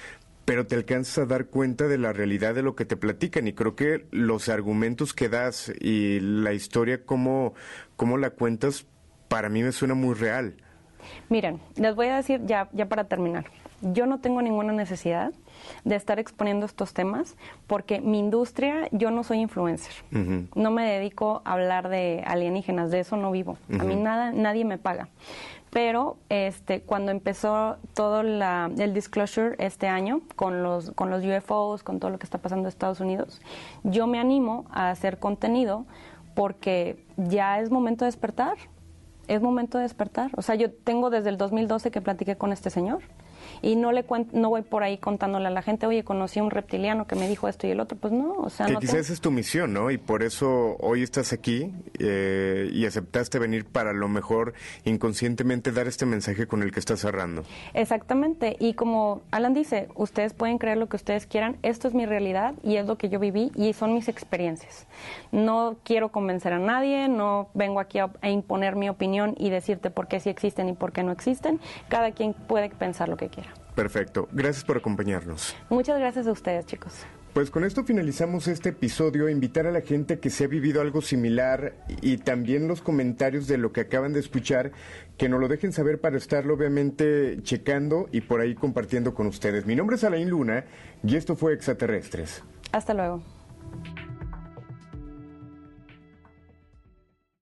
pero 0.46 0.66
te 0.66 0.76
alcanzas 0.76 1.18
a 1.18 1.26
dar 1.26 1.46
cuenta 1.46 1.88
de 1.88 1.98
la 1.98 2.14
realidad 2.14 2.54
de 2.54 2.62
lo 2.62 2.74
que 2.74 2.86
te 2.86 2.96
platican 2.96 3.46
y 3.46 3.52
creo 3.52 3.76
que 3.76 4.06
los 4.10 4.48
argumentos 4.48 5.12
que 5.12 5.28
das 5.28 5.70
y 5.78 6.18
la 6.20 6.54
historia 6.54 7.04
cómo, 7.04 7.52
cómo 7.96 8.16
la 8.16 8.30
cuentas 8.30 8.86
para 9.28 9.50
mí 9.50 9.62
me 9.62 9.72
suena 9.72 9.94
muy 9.94 10.14
real. 10.14 10.56
Miren, 11.28 11.60
les 11.76 11.94
voy 11.94 12.06
a 12.06 12.16
decir 12.16 12.40
ya, 12.46 12.70
ya 12.72 12.88
para 12.88 13.04
terminar, 13.04 13.44
yo 13.82 14.06
no 14.06 14.20
tengo 14.20 14.40
ninguna 14.40 14.72
necesidad 14.72 15.32
de 15.84 15.96
estar 15.96 16.18
exponiendo 16.18 16.66
estos 16.66 16.92
temas 16.92 17.36
porque 17.66 18.00
mi 18.00 18.18
industria, 18.18 18.88
yo 18.92 19.10
no 19.10 19.24
soy 19.24 19.38
influencer, 19.38 19.92
no 20.54 20.70
me 20.70 20.84
dedico 20.84 21.42
a 21.44 21.52
hablar 21.52 21.88
de 21.88 22.22
alienígenas, 22.26 22.90
de 22.90 23.00
eso 23.00 23.16
no 23.16 23.30
vivo, 23.30 23.58
a 23.78 23.84
mí 23.84 23.96
nada, 23.96 24.32
nadie 24.32 24.64
me 24.64 24.78
paga. 24.78 25.08
Pero 25.70 26.16
este, 26.28 26.82
cuando 26.82 27.12
empezó 27.12 27.76
todo 27.94 28.24
la, 28.24 28.70
el 28.76 28.92
disclosure 28.92 29.54
este 29.58 29.86
año 29.86 30.20
con 30.34 30.64
los, 30.64 30.90
con 30.90 31.10
los 31.10 31.24
UFOs, 31.24 31.84
con 31.84 32.00
todo 32.00 32.10
lo 32.10 32.18
que 32.18 32.24
está 32.24 32.38
pasando 32.38 32.64
en 32.64 32.68
Estados 32.68 32.98
Unidos, 32.98 33.40
yo 33.84 34.08
me 34.08 34.18
animo 34.18 34.66
a 34.70 34.90
hacer 34.90 35.20
contenido 35.20 35.86
porque 36.34 37.04
ya 37.16 37.60
es 37.60 37.70
momento 37.70 38.04
de 38.04 38.08
despertar. 38.08 38.56
Es 39.28 39.40
momento 39.40 39.78
de 39.78 39.82
despertar. 39.82 40.32
O 40.36 40.42
sea, 40.42 40.56
yo 40.56 40.72
tengo 40.72 41.08
desde 41.08 41.28
el 41.28 41.36
2012 41.36 41.92
que 41.92 42.00
platiqué 42.00 42.36
con 42.36 42.52
este 42.52 42.70
señor 42.70 43.02
y 43.62 43.76
no 43.76 43.92
le 43.92 44.04
no 44.32 44.48
voy 44.48 44.62
por 44.62 44.82
ahí 44.82 44.98
contándole 44.98 45.46
a 45.46 45.50
la 45.50 45.62
gente, 45.62 45.86
oye, 45.86 46.04
conocí 46.04 46.40
a 46.40 46.42
un 46.42 46.50
reptiliano 46.50 47.06
que 47.06 47.16
me 47.16 47.28
dijo 47.28 47.48
esto 47.48 47.66
y 47.66 47.70
el 47.70 47.80
otro, 47.80 47.96
pues 47.98 48.12
no, 48.12 48.32
o 48.32 48.50
sea, 48.50 48.66
que 48.66 48.72
no 48.72 48.80
quizás 48.80 49.10
es 49.10 49.20
tu 49.20 49.30
misión, 49.30 49.72
¿no? 49.72 49.90
Y 49.90 49.98
por 49.98 50.22
eso 50.22 50.76
hoy 50.80 51.02
estás 51.02 51.32
aquí 51.32 51.72
eh, 51.98 52.68
y 52.72 52.86
aceptaste 52.86 53.38
venir 53.38 53.64
para 53.64 53.92
lo 53.92 54.08
mejor 54.08 54.54
inconscientemente 54.84 55.72
dar 55.72 55.86
este 55.86 56.06
mensaje 56.06 56.46
con 56.46 56.62
el 56.62 56.72
que 56.72 56.80
estás 56.80 57.00
cerrando. 57.00 57.44
Exactamente, 57.74 58.56
y 58.58 58.74
como 58.74 59.22
Alan 59.30 59.54
dice, 59.54 59.88
ustedes 59.94 60.34
pueden 60.34 60.58
creer 60.58 60.78
lo 60.78 60.88
que 60.88 60.96
ustedes 60.96 61.26
quieran, 61.26 61.56
esto 61.62 61.88
es 61.88 61.94
mi 61.94 62.06
realidad 62.06 62.54
y 62.62 62.76
es 62.76 62.86
lo 62.86 62.96
que 62.96 63.08
yo 63.08 63.18
viví 63.18 63.52
y 63.54 63.72
son 63.72 63.94
mis 63.94 64.08
experiencias. 64.08 64.86
No 65.32 65.76
quiero 65.84 66.10
convencer 66.10 66.52
a 66.52 66.58
nadie, 66.58 67.08
no 67.08 67.48
vengo 67.54 67.80
aquí 67.80 67.98
a, 67.98 68.10
a 68.20 68.30
imponer 68.30 68.76
mi 68.76 68.88
opinión 68.88 69.34
y 69.38 69.50
decirte 69.50 69.90
por 69.90 70.08
qué 70.08 70.20
sí 70.20 70.30
existen 70.30 70.68
y 70.68 70.72
por 70.72 70.92
qué 70.92 71.02
no 71.02 71.12
existen. 71.12 71.60
Cada 71.88 72.12
quien 72.12 72.34
puede 72.34 72.70
pensar 72.70 73.08
lo 73.08 73.16
que 73.16 73.28
quiera. 73.28 73.49
Perfecto. 73.80 74.28
Gracias 74.30 74.62
por 74.62 74.76
acompañarnos. 74.76 75.56
Muchas 75.70 75.98
gracias 75.98 76.26
a 76.26 76.32
ustedes, 76.32 76.66
chicos. 76.66 76.92
Pues 77.32 77.50
con 77.50 77.64
esto 77.64 77.82
finalizamos 77.82 78.46
este 78.46 78.68
episodio. 78.68 79.30
Invitar 79.30 79.66
a 79.66 79.70
la 79.70 79.80
gente 79.80 80.18
que 80.18 80.28
se 80.28 80.44
ha 80.44 80.48
vivido 80.48 80.82
algo 80.82 81.00
similar 81.00 81.72
y 82.02 82.18
también 82.18 82.68
los 82.68 82.82
comentarios 82.82 83.46
de 83.46 83.56
lo 83.56 83.72
que 83.72 83.80
acaban 83.80 84.12
de 84.12 84.20
escuchar, 84.20 84.72
que 85.16 85.30
nos 85.30 85.40
lo 85.40 85.48
dejen 85.48 85.72
saber 85.72 85.98
para 85.98 86.18
estarlo 86.18 86.52
obviamente 86.52 87.38
checando 87.42 88.06
y 88.12 88.20
por 88.20 88.42
ahí 88.42 88.54
compartiendo 88.54 89.14
con 89.14 89.26
ustedes. 89.26 89.64
Mi 89.64 89.74
nombre 89.74 89.96
es 89.96 90.04
Alain 90.04 90.28
Luna 90.28 90.66
y 91.02 91.16
esto 91.16 91.34
fue 91.34 91.54
Extraterrestres. 91.54 92.42
Hasta 92.72 92.92
luego. 92.92 93.22